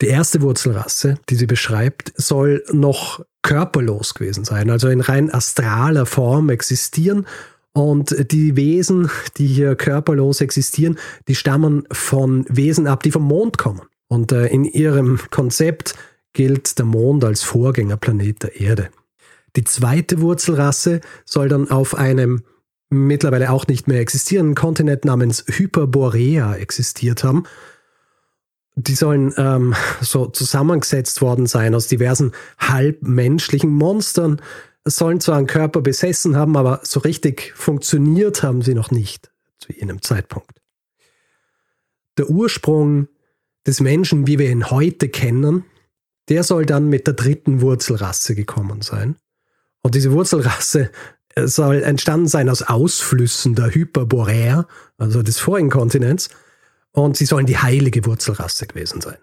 Die 0.01 0.07
erste 0.07 0.41
Wurzelrasse, 0.41 1.17
die 1.29 1.35
sie 1.35 1.45
beschreibt, 1.45 2.11
soll 2.17 2.63
noch 2.71 3.23
körperlos 3.41 4.13
gewesen 4.13 4.43
sein, 4.43 4.69
also 4.69 4.89
in 4.89 5.01
rein 5.01 5.33
astraler 5.33 6.05
Form 6.05 6.49
existieren. 6.49 7.25
Und 7.71 8.31
die 8.31 8.55
Wesen, 8.55 9.09
die 9.37 9.47
hier 9.47 9.75
körperlos 9.75 10.41
existieren, 10.41 10.99
die 11.27 11.35
stammen 11.35 11.87
von 11.91 12.45
Wesen 12.49 12.85
ab, 12.85 13.01
die 13.01 13.11
vom 13.11 13.23
Mond 13.23 13.57
kommen. 13.57 13.81
Und 14.07 14.31
äh, 14.31 14.47
in 14.47 14.65
ihrem 14.65 15.19
Konzept 15.31 15.95
gilt 16.33 16.77
der 16.77 16.85
Mond 16.85 17.23
als 17.23 17.41
Vorgängerplanet 17.41 18.43
der 18.43 18.59
Erde. 18.59 18.89
Die 19.55 19.63
zweite 19.63 20.21
Wurzelrasse 20.21 21.01
soll 21.25 21.47
dann 21.47 21.71
auf 21.71 21.95
einem 21.95 22.43
mittlerweile 22.93 23.51
auch 23.51 23.67
nicht 23.67 23.87
mehr 23.87 23.99
existierenden 23.99 24.55
Kontinent 24.55 25.05
namens 25.05 25.43
Hyperborea 25.47 26.55
existiert 26.55 27.23
haben. 27.23 27.43
Die 28.75 28.95
sollen 28.95 29.33
ähm, 29.37 29.75
so 30.01 30.27
zusammengesetzt 30.27 31.21
worden 31.21 31.45
sein 31.45 31.75
aus 31.75 31.87
diversen 31.87 32.31
halbmenschlichen 32.57 33.69
Monstern, 33.69 34.41
sollen 34.85 35.19
zwar 35.19 35.37
einen 35.37 35.47
Körper 35.47 35.81
besessen 35.81 36.35
haben, 36.35 36.57
aber 36.57 36.81
so 36.83 36.99
richtig 36.99 37.53
funktioniert 37.55 38.43
haben 38.43 38.61
sie 38.61 38.73
noch 38.73 38.91
nicht 38.91 39.31
zu 39.59 39.71
jenem 39.73 40.01
Zeitpunkt. 40.01 40.59
Der 42.17 42.29
Ursprung 42.29 43.07
des 43.65 43.79
Menschen, 43.79 44.27
wie 44.27 44.39
wir 44.39 44.49
ihn 44.49 44.69
heute 44.69 45.09
kennen, 45.09 45.65
der 46.29 46.43
soll 46.43 46.65
dann 46.65 46.89
mit 46.89 47.07
der 47.07 47.13
dritten 47.13 47.61
Wurzelrasse 47.61 48.35
gekommen 48.35 48.81
sein. 48.81 49.15
Und 49.81 49.95
diese 49.95 50.11
Wurzelrasse 50.11 50.91
soll 51.35 51.83
entstanden 51.83 52.27
sein 52.27 52.49
aus 52.49 52.61
Ausflüssen 52.61 53.55
der 53.55 53.73
Hyperborea, 53.73 54.67
also 54.97 55.23
des 55.23 55.39
vorigen 55.39 55.69
Kontinents, 55.69 56.29
und 56.91 57.17
sie 57.17 57.25
sollen 57.25 57.45
die 57.45 57.57
heilige 57.57 58.05
Wurzelrasse 58.05 58.67
gewesen 58.67 59.01
sein. 59.01 59.17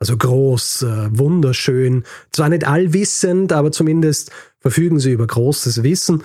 Also 0.00 0.16
groß, 0.16 0.82
äh, 0.82 1.18
wunderschön, 1.18 2.04
zwar 2.32 2.48
nicht 2.48 2.66
allwissend, 2.66 3.52
aber 3.52 3.70
zumindest 3.70 4.32
verfügen 4.58 4.98
sie 4.98 5.12
über 5.12 5.26
großes 5.26 5.82
Wissen. 5.82 6.24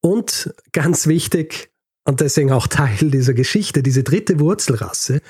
Und 0.00 0.54
ganz 0.72 1.06
wichtig, 1.06 1.70
und 2.04 2.20
deswegen 2.20 2.50
auch 2.50 2.66
Teil 2.66 3.10
dieser 3.10 3.34
Geschichte, 3.34 3.82
diese 3.82 4.02
dritte 4.02 4.40
Wurzelrasse, 4.40 5.20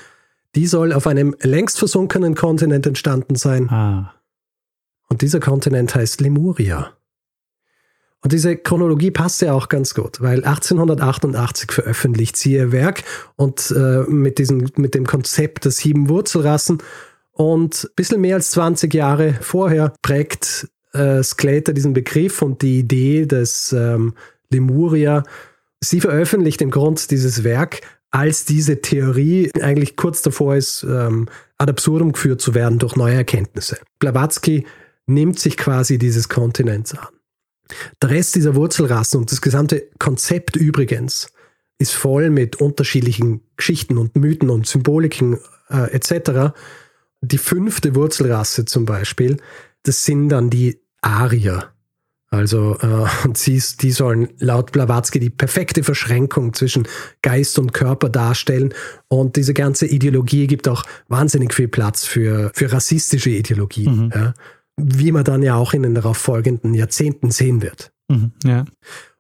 die 0.55 0.66
soll 0.66 0.92
auf 0.92 1.07
einem 1.07 1.35
längst 1.40 1.78
versunkenen 1.78 2.35
Kontinent 2.35 2.87
entstanden 2.87 3.35
sein. 3.35 3.68
Ah. 3.68 4.14
Und 5.09 5.22
dieser 5.22 5.40
Kontinent 5.40 5.94
heißt 5.94 6.20
Lemuria. 6.20 6.96
Und 8.22 8.32
diese 8.32 8.56
Chronologie 8.56 9.11
passt 9.11 9.42
ja 9.42 9.52
auch 9.52 9.68
ganz 9.68 9.94
gut, 9.94 10.20
weil 10.20 10.44
1888 10.44 11.72
veröffentlicht 11.72 12.37
sie 12.37 12.52
ihr 12.54 12.70
Werk 12.70 13.02
und 13.37 13.74
äh, 13.76 14.04
mit, 14.08 14.38
diesem, 14.38 14.68
mit 14.76 14.94
dem 14.94 15.06
Konzept 15.06 15.64
der 15.64 15.72
sieben 15.72 16.08
Wurzelrassen. 16.08 16.78
Und 17.32 17.85
ein 17.85 17.94
bisschen 17.96 18.20
mehr 18.20 18.37
als 18.37 18.52
20 18.52 18.94
Jahre 18.94 19.35
vorher 19.40 19.92
prägt 20.02 20.68
äh, 20.92 21.22
Sclater 21.22 21.72
diesen 21.72 21.94
Begriff 21.94 22.42
und 22.42 22.62
die 22.62 22.78
Idee 22.78 23.26
des 23.26 23.72
ähm, 23.72 24.14
Lemuria. 24.50 25.24
Sie 25.80 26.00
veröffentlicht 26.00 26.62
im 26.62 26.70
Grund 26.70 27.11
dieses 27.11 27.42
Werk, 27.42 27.80
als 28.12 28.44
diese 28.44 28.82
Theorie 28.82 29.50
eigentlich 29.61 29.96
kurz 29.96 30.22
davor 30.22 30.54
ist, 30.54 30.85
ähm, 30.85 31.28
ad 31.58 31.70
absurdum 31.70 32.12
geführt 32.12 32.40
zu 32.40 32.54
werden 32.54 32.78
durch 32.78 32.94
neue 32.94 33.14
Erkenntnisse. 33.14 33.78
Blavatsky 33.98 34.66
nimmt 35.06 35.40
sich 35.40 35.56
quasi 35.56 35.98
dieses 35.98 36.28
Kontinents 36.28 36.94
an. 36.94 37.08
Der 38.00 38.11
Rest 38.11 38.35
dieser 38.35 38.54
Wurzelrassen 38.54 39.20
und 39.20 39.32
das 39.32 39.40
gesamte 39.40 39.88
Konzept 39.98 40.56
übrigens 40.56 41.28
ist 41.78 41.92
voll 41.92 42.30
mit 42.30 42.56
unterschiedlichen 42.56 43.42
Geschichten 43.56 43.98
und 43.98 44.16
Mythen 44.16 44.50
und 44.50 44.66
Symboliken 44.66 45.38
äh, 45.68 45.92
etc. 45.92 46.54
Die 47.20 47.38
fünfte 47.38 47.94
Wurzelrasse 47.94 48.64
zum 48.64 48.85
Beispiel, 48.85 49.37
das 49.82 50.04
sind 50.04 50.28
dann 50.28 50.48
die 50.48 50.80
Arier. 51.00 51.72
Also, 52.30 52.78
äh, 52.80 53.06
und 53.24 53.37
sie, 53.37 53.62
die 53.80 53.90
sollen 53.90 54.30
laut 54.38 54.72
Blavatsky 54.72 55.18
die 55.18 55.30
perfekte 55.30 55.82
Verschränkung 55.82 56.54
zwischen 56.54 56.88
Geist 57.20 57.58
und 57.58 57.74
Körper 57.74 58.08
darstellen. 58.08 58.72
Und 59.08 59.37
diese 59.37 59.52
ganze 59.52 59.87
Ideologie 59.87 60.46
gibt 60.46 60.68
auch 60.68 60.85
wahnsinnig 61.08 61.52
viel 61.52 61.68
Platz 61.68 62.04
für, 62.04 62.50
für 62.54 62.72
rassistische 62.72 63.30
Ideologie. 63.30 63.88
Mhm. 63.88 64.12
Ja 64.14 64.35
wie 64.76 65.12
man 65.12 65.24
dann 65.24 65.42
ja 65.42 65.56
auch 65.56 65.74
in 65.74 65.82
den 65.82 65.94
darauf 65.94 66.16
folgenden 66.16 66.74
Jahrzehnten 66.74 67.30
sehen 67.30 67.62
wird. 67.62 67.92
Mhm, 68.08 68.32
ja. 68.44 68.64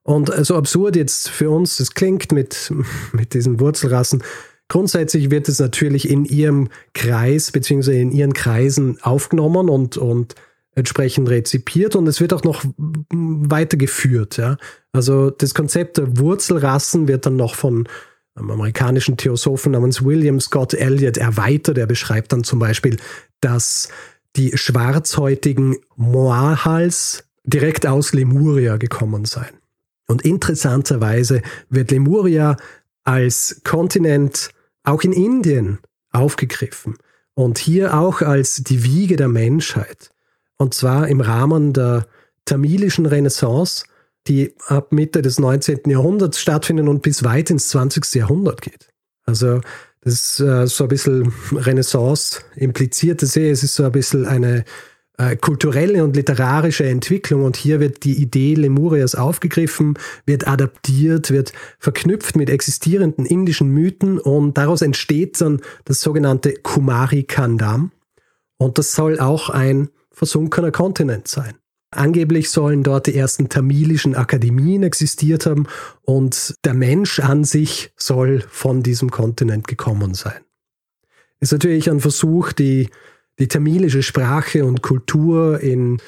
Und 0.02 0.32
so 0.44 0.56
absurd 0.56 0.96
jetzt 0.96 1.28
für 1.28 1.50
uns 1.50 1.76
das 1.76 1.94
klingt 1.94 2.32
mit, 2.32 2.72
mit 3.12 3.34
diesen 3.34 3.60
Wurzelrassen, 3.60 4.22
grundsätzlich 4.68 5.30
wird 5.30 5.48
es 5.48 5.58
natürlich 5.58 6.08
in 6.08 6.24
ihrem 6.24 6.68
Kreis 6.94 7.52
bzw. 7.52 8.00
in 8.00 8.12
ihren 8.12 8.32
Kreisen 8.32 8.98
aufgenommen 9.02 9.68
und, 9.68 9.96
und 9.96 10.34
entsprechend 10.74 11.28
rezipiert 11.28 11.94
und 11.94 12.06
es 12.06 12.20
wird 12.20 12.32
auch 12.32 12.44
noch 12.44 12.64
weitergeführt. 13.10 14.38
Ja? 14.38 14.56
Also 14.92 15.30
das 15.30 15.54
Konzept 15.54 15.98
der 15.98 16.18
Wurzelrassen 16.18 17.08
wird 17.08 17.26
dann 17.26 17.36
noch 17.36 17.54
von 17.54 17.86
einem 18.34 18.50
amerikanischen 18.50 19.18
Theosophen 19.18 19.72
namens 19.72 20.02
William 20.02 20.40
Scott 20.40 20.72
Elliott 20.72 21.18
erweitert. 21.18 21.76
Er 21.76 21.86
beschreibt 21.86 22.32
dann 22.32 22.44
zum 22.44 22.58
Beispiel, 22.58 22.96
dass 23.40 23.90
die 24.36 24.56
schwarzhäutigen 24.56 25.76
Moahals 25.96 27.24
direkt 27.44 27.86
aus 27.86 28.12
Lemuria 28.12 28.76
gekommen 28.76 29.24
sein. 29.24 29.50
Und 30.06 30.22
interessanterweise 30.22 31.42
wird 31.68 31.90
Lemuria 31.90 32.56
als 33.04 33.60
Kontinent 33.64 34.50
auch 34.84 35.02
in 35.02 35.12
Indien 35.12 35.78
aufgegriffen 36.12 36.96
und 37.34 37.58
hier 37.58 37.94
auch 37.94 38.20
als 38.20 38.56
die 38.56 38.84
Wiege 38.84 39.16
der 39.16 39.28
Menschheit. 39.28 40.10
Und 40.58 40.74
zwar 40.74 41.08
im 41.08 41.20
Rahmen 41.20 41.72
der 41.72 42.06
tamilischen 42.44 43.06
Renaissance, 43.06 43.84
die 44.26 44.54
ab 44.66 44.92
Mitte 44.92 45.22
des 45.22 45.38
19. 45.38 45.80
Jahrhunderts 45.86 46.40
stattfindet 46.40 46.88
und 46.88 47.02
bis 47.02 47.24
weit 47.24 47.50
ins 47.50 47.68
20. 47.70 48.14
Jahrhundert 48.14 48.60
geht. 48.62 48.88
Also 49.24 49.60
das 50.02 50.14
ist 50.14 50.40
äh, 50.40 50.66
so 50.66 50.84
ein 50.84 50.88
bisschen 50.88 51.32
Renaissance 51.52 52.40
impliziert. 52.56 53.22
Es 53.22 53.36
ist 53.36 53.74
so 53.74 53.84
ein 53.84 53.92
bisschen 53.92 54.26
eine 54.26 54.64
äh, 55.16 55.36
kulturelle 55.36 56.02
und 56.02 56.16
literarische 56.16 56.84
Entwicklung 56.84 57.44
und 57.44 57.56
hier 57.56 57.78
wird 57.78 58.02
die 58.04 58.20
Idee 58.20 58.54
Lemurias 58.54 59.14
aufgegriffen, 59.14 59.98
wird 60.26 60.48
adaptiert, 60.48 61.30
wird 61.30 61.52
verknüpft 61.78 62.34
mit 62.34 62.50
existierenden 62.50 63.26
indischen 63.26 63.68
Mythen 63.68 64.18
und 64.18 64.58
daraus 64.58 64.82
entsteht 64.82 65.40
dann 65.40 65.60
das 65.84 66.00
sogenannte 66.00 66.54
Kumari 66.54 67.22
Kandam 67.22 67.92
und 68.56 68.78
das 68.78 68.92
soll 68.94 69.20
auch 69.20 69.50
ein 69.50 69.90
versunkener 70.10 70.72
Kontinent 70.72 71.28
sein. 71.28 71.54
Angeblich 71.94 72.48
sollen 72.48 72.82
dort 72.82 73.06
die 73.06 73.14
ersten 73.14 73.50
tamilischen 73.50 74.14
Akademien 74.14 74.82
existiert 74.82 75.44
haben 75.44 75.66
und 76.00 76.54
der 76.64 76.72
Mensch 76.72 77.20
an 77.20 77.44
sich 77.44 77.92
soll 77.96 78.42
von 78.48 78.82
diesem 78.82 79.10
Kontinent 79.10 79.68
gekommen 79.68 80.14
sein. 80.14 80.40
Ist 81.40 81.52
natürlich 81.52 81.90
ein 81.90 82.00
Versuch, 82.00 82.52
die, 82.52 82.88
die 83.38 83.46
tamilische 83.46 84.02
Sprache 84.02 84.64
und 84.64 84.80
Kultur 84.80 85.60
in, 85.60 85.98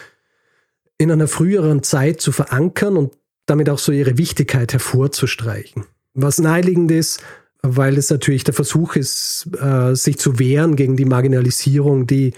in 0.96 1.10
einer 1.10 1.28
früheren 1.28 1.82
Zeit 1.82 2.22
zu 2.22 2.32
verankern 2.32 2.96
und 2.96 3.12
damit 3.44 3.68
auch 3.68 3.78
so 3.78 3.92
ihre 3.92 4.16
Wichtigkeit 4.16 4.72
hervorzustreichen. 4.72 5.84
Was 6.14 6.38
naheliegend 6.38 6.92
ist, 6.92 7.22
weil 7.60 7.98
es 7.98 8.08
natürlich 8.08 8.44
der 8.44 8.54
Versuch 8.54 8.96
ist, 8.96 9.50
äh, 9.60 9.94
sich 9.94 10.18
zu 10.18 10.38
wehren 10.38 10.76
gegen 10.76 10.96
die 10.96 11.04
Marginalisierung, 11.04 12.06
die 12.06 12.32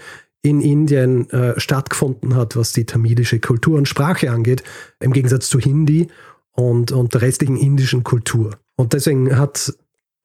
in 0.47 0.61
Indien 0.61 1.29
äh, 1.31 1.59
stattgefunden 1.59 2.35
hat, 2.35 2.55
was 2.55 2.71
die 2.71 2.85
tamilische 2.85 3.39
Kultur 3.39 3.77
und 3.77 3.87
Sprache 3.87 4.31
angeht, 4.31 4.63
im 5.01 5.11
Gegensatz 5.11 5.49
zu 5.49 5.59
Hindi 5.59 6.07
und, 6.53 6.93
und 6.93 7.13
der 7.13 7.21
restlichen 7.21 7.57
indischen 7.57 8.05
Kultur. 8.05 8.57
Und 8.77 8.93
deswegen 8.93 9.37
hat 9.37 9.73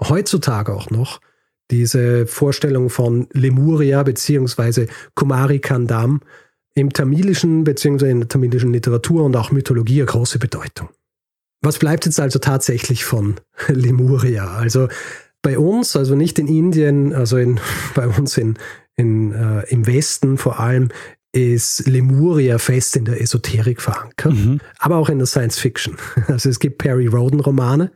heutzutage 0.01 0.73
auch 0.73 0.91
noch 0.91 1.21
diese 1.73 2.27
Vorstellung 2.29 2.89
von 2.89 3.27
Lemuria 3.33 4.05
bzw. 4.05 4.87
Kumari 5.17 5.59
Kandam 5.59 6.21
im 6.75 6.93
tamilischen 6.93 7.65
bzw. 7.65 8.09
in 8.09 8.21
der 8.21 8.29
tamilischen 8.29 8.73
Literatur 8.73 9.25
und 9.25 9.35
auch 9.35 9.51
Mythologie 9.51 10.03
eine 10.03 10.07
große 10.07 10.39
Bedeutung. 10.39 10.89
Was 11.63 11.79
bleibt 11.79 12.07
jetzt 12.07 12.21
also 12.21 12.39
tatsächlich 12.39 13.05
von 13.05 13.41
Lemuria? 13.69 14.53
Also 14.53 14.87
bei 15.43 15.59
uns, 15.59 15.97
also 15.97 16.15
nicht 16.15 16.39
in 16.39 16.47
Indien, 16.47 17.13
also 17.13 17.39
in, 17.39 17.59
bei 17.97 18.07
uns 18.07 18.39
in, 18.39 18.57
in, 19.03 19.33
äh, 19.33 19.69
im 19.69 19.87
Westen 19.87 20.39
vor 20.39 20.61
allem 20.61 20.89
ist 21.33 21.87
Lemuria 21.87 22.59
fest 22.59 22.97
in 22.97 23.07
der 23.07 23.21
Esoterik 23.21 23.81
verankert, 23.81 24.35
mhm. 24.35 24.61
aber 24.79 24.97
auch 24.97 25.09
in 25.09 25.19
der 25.19 25.27
Science 25.27 25.59
Fiction. 25.59 25.97
Also 26.29 26.49
es 26.49 26.59
gibt 26.59 26.79
Perry 26.79 27.07
Roden 27.07 27.41
Romane, 27.41 27.91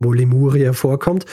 wo 0.00 0.12
Lemuria 0.12 0.72
vorkommt. 0.72 1.24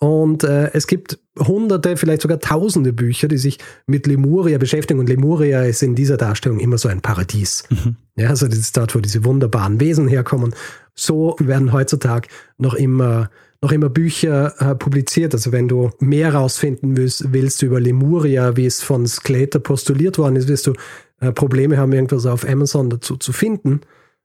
Und 0.00 0.44
äh, 0.44 0.70
es 0.74 0.86
gibt 0.86 1.18
hunderte, 1.38 1.96
vielleicht 1.96 2.22
sogar 2.22 2.38
tausende 2.38 2.92
Bücher, 2.92 3.26
die 3.26 3.38
sich 3.38 3.58
mit 3.86 4.06
Lemuria 4.06 4.58
beschäftigen. 4.58 5.00
Und 5.00 5.08
Lemuria 5.08 5.62
ist 5.62 5.82
in 5.82 5.96
dieser 5.96 6.16
Darstellung 6.16 6.60
immer 6.60 6.78
so 6.78 6.88
ein 6.88 7.00
Paradies. 7.00 7.64
Mhm. 7.70 7.96
Ja, 8.14 8.28
also 8.28 8.46
das 8.46 8.58
ist 8.58 8.76
dort, 8.76 8.94
wo 8.94 9.00
diese 9.00 9.24
wunderbaren 9.24 9.80
Wesen 9.80 10.06
herkommen. 10.06 10.54
So 10.94 11.34
werden 11.40 11.72
heutzutage 11.72 12.28
noch 12.58 12.74
immer 12.74 13.30
noch 13.60 13.72
immer 13.72 13.88
Bücher 13.88 14.54
äh, 14.60 14.74
publiziert. 14.74 15.34
Also 15.34 15.52
wenn 15.52 15.68
du 15.68 15.90
mehr 15.98 16.32
herausfinden 16.32 16.96
willst, 16.96 17.32
willst 17.32 17.62
über 17.62 17.80
Lemuria, 17.80 18.56
wie 18.56 18.66
es 18.66 18.82
von 18.82 19.06
Sclater 19.06 19.58
postuliert 19.58 20.18
worden 20.18 20.36
ist, 20.36 20.48
wirst 20.48 20.66
du 20.66 20.74
äh, 21.20 21.32
Probleme 21.32 21.76
haben, 21.76 21.92
irgendwas 21.92 22.26
auf 22.26 22.48
Amazon 22.48 22.90
dazu 22.90 23.16
zu 23.16 23.32
finden. 23.32 23.80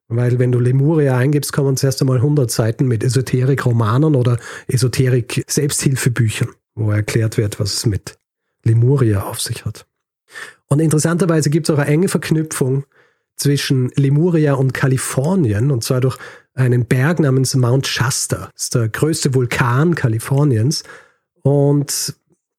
Weil 0.07 0.37
wenn 0.37 0.51
du 0.51 0.59
Lemuria 0.59 1.17
eingibst, 1.17 1.53
kommen 1.53 1.77
zuerst 1.77 2.01
einmal 2.01 2.17
100 2.17 2.51
Seiten 2.51 2.87
mit 2.87 3.03
Esoterik-Romanen 3.03 4.15
oder 4.15 4.37
Esoterik-Selbsthilfebüchern, 4.67 6.49
wo 6.75 6.91
erklärt 6.91 7.37
wird, 7.37 7.59
was 7.59 7.73
es 7.73 7.85
mit 7.85 8.17
Lemuria 8.63 9.23
auf 9.23 9.41
sich 9.41 9.65
hat. 9.65 9.87
Und 10.67 10.79
interessanterweise 10.79 11.49
gibt 11.49 11.69
es 11.69 11.75
auch 11.75 11.79
eine 11.79 11.89
enge 11.89 12.09
Verknüpfung 12.09 12.85
zwischen 13.35 13.91
Lemuria 13.95 14.53
und 14.53 14.73
Kalifornien, 14.73 15.71
und 15.71 15.83
zwar 15.83 16.01
durch 16.01 16.17
einen 16.53 16.85
Berg 16.85 17.19
namens 17.19 17.55
Mount 17.55 17.87
Shasta. 17.87 18.49
Das 18.53 18.63
ist 18.63 18.75
der 18.75 18.89
größte 18.89 19.33
Vulkan 19.33 19.95
Kaliforniens. 19.95 20.83
Und 21.41 22.15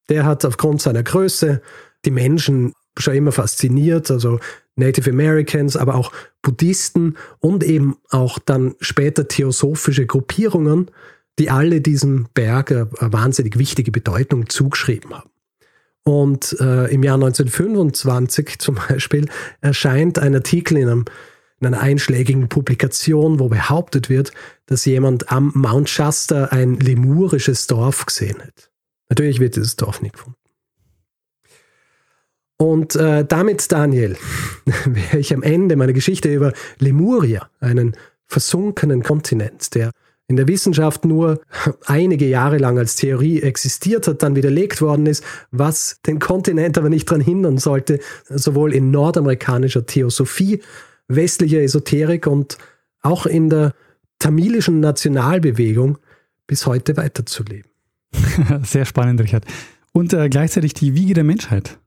der 0.09 0.25
hat 0.25 0.45
aufgrund 0.45 0.81
seiner 0.81 1.03
Größe 1.03 1.61
die 2.05 2.11
Menschen 2.11 2.73
schon 2.97 3.15
immer 3.15 3.31
fasziniert, 3.31 4.11
also 4.11 4.39
Native 4.75 5.09
Americans, 5.09 5.75
aber 5.77 5.95
auch 5.95 6.11
Buddhisten 6.41 7.15
und 7.39 7.63
eben 7.63 7.97
auch 8.09 8.39
dann 8.39 8.75
später 8.79 9.27
theosophische 9.27 10.05
Gruppierungen, 10.05 10.91
die 11.39 11.49
alle 11.49 11.81
diesem 11.81 12.27
Berg 12.33 12.71
eine 12.71 12.89
wahnsinnig 12.99 13.57
wichtige 13.57 13.91
Bedeutung 13.91 14.49
zugeschrieben 14.49 15.13
haben. 15.13 15.29
Und 16.03 16.55
äh, 16.59 16.93
im 16.93 17.03
Jahr 17.03 17.15
1925 17.15 18.59
zum 18.59 18.75
Beispiel 18.89 19.27
erscheint 19.61 20.19
ein 20.19 20.35
Artikel 20.35 20.77
in 20.77 20.89
einem 20.89 21.05
in 21.59 21.67
einer 21.67 21.79
einschlägigen 21.79 22.49
Publikation, 22.49 23.39
wo 23.39 23.47
behauptet 23.47 24.09
wird, 24.09 24.31
dass 24.65 24.85
jemand 24.85 25.31
am 25.31 25.51
Mount 25.55 25.89
Shasta 25.89 26.45
ein 26.45 26.79
lemurisches 26.79 27.67
Dorf 27.67 28.05
gesehen 28.05 28.41
hat. 28.41 28.69
Natürlich 29.09 29.39
wird 29.39 29.55
dieses 29.55 29.75
Dorf 29.75 30.01
nicht 30.01 30.13
gefunden. 30.13 30.37
Und 32.57 32.95
äh, 32.95 33.25
damit, 33.25 33.71
Daniel, 33.71 34.17
wäre 34.85 35.19
ich 35.19 35.33
am 35.33 35.43
Ende 35.43 35.75
meiner 35.75 35.93
Geschichte 35.93 36.33
über 36.33 36.53
Lemuria, 36.79 37.49
einen 37.59 37.95
versunkenen 38.27 39.03
Kontinent, 39.03 39.75
der 39.75 39.91
in 40.27 40.37
der 40.37 40.47
Wissenschaft 40.47 41.05
nur 41.05 41.41
einige 41.85 42.25
Jahre 42.25 42.57
lang 42.57 42.79
als 42.79 42.95
Theorie 42.95 43.41
existiert 43.41 44.07
hat, 44.07 44.23
dann 44.23 44.35
widerlegt 44.35 44.81
worden 44.81 45.05
ist, 45.05 45.23
was 45.51 45.97
den 46.07 46.19
Kontinent 46.19 46.77
aber 46.77 46.89
nicht 46.89 47.07
daran 47.09 47.21
hindern 47.21 47.59
sollte, 47.59 47.99
sowohl 48.27 48.73
in 48.73 48.89
nordamerikanischer 48.89 49.85
Theosophie 49.85 50.61
westlicher 51.07 51.61
Esoterik 51.61 52.27
und 52.27 52.57
auch 53.01 53.25
in 53.25 53.49
der 53.49 53.73
tamilischen 54.19 54.79
Nationalbewegung 54.79 55.97
bis 56.47 56.65
heute 56.65 56.97
weiterzuleben. 56.97 57.69
Sehr 58.63 58.85
spannend, 58.85 59.21
Richard. 59.21 59.45
Und 59.91 60.13
äh, 60.13 60.29
gleichzeitig 60.29 60.73
die 60.73 60.95
Wiege 60.95 61.13
der 61.13 61.23
Menschheit. 61.23 61.79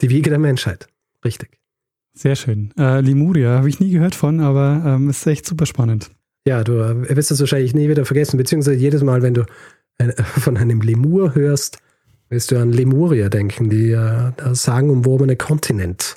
Die 0.00 0.10
Wiege 0.10 0.30
der 0.30 0.38
Menschheit, 0.38 0.88
richtig. 1.24 1.58
Sehr 2.14 2.36
schön. 2.36 2.72
Äh, 2.76 3.00
Lemuria 3.00 3.58
habe 3.58 3.68
ich 3.68 3.80
nie 3.80 3.90
gehört 3.90 4.14
von, 4.14 4.40
aber 4.40 4.82
ähm, 4.84 5.10
ist 5.10 5.26
echt 5.26 5.46
super 5.46 5.66
spannend. 5.66 6.10
Ja, 6.46 6.64
du 6.64 6.72
äh, 6.72 7.16
wirst 7.16 7.30
das 7.30 7.40
wahrscheinlich 7.40 7.74
nie 7.74 7.88
wieder 7.88 8.04
vergessen, 8.04 8.36
beziehungsweise 8.36 8.78
jedes 8.78 9.02
Mal, 9.02 9.22
wenn 9.22 9.34
du 9.34 9.44
ein, 9.98 10.12
von 10.24 10.56
einem 10.56 10.80
Lemur 10.80 11.34
hörst, 11.34 11.78
wirst 12.28 12.50
du 12.50 12.58
an 12.58 12.72
Lemuria 12.72 13.28
denken, 13.28 13.70
die 13.70 13.92
äh, 13.92 14.32
sagenumwobene 14.52 15.36
Kontinent. 15.36 16.16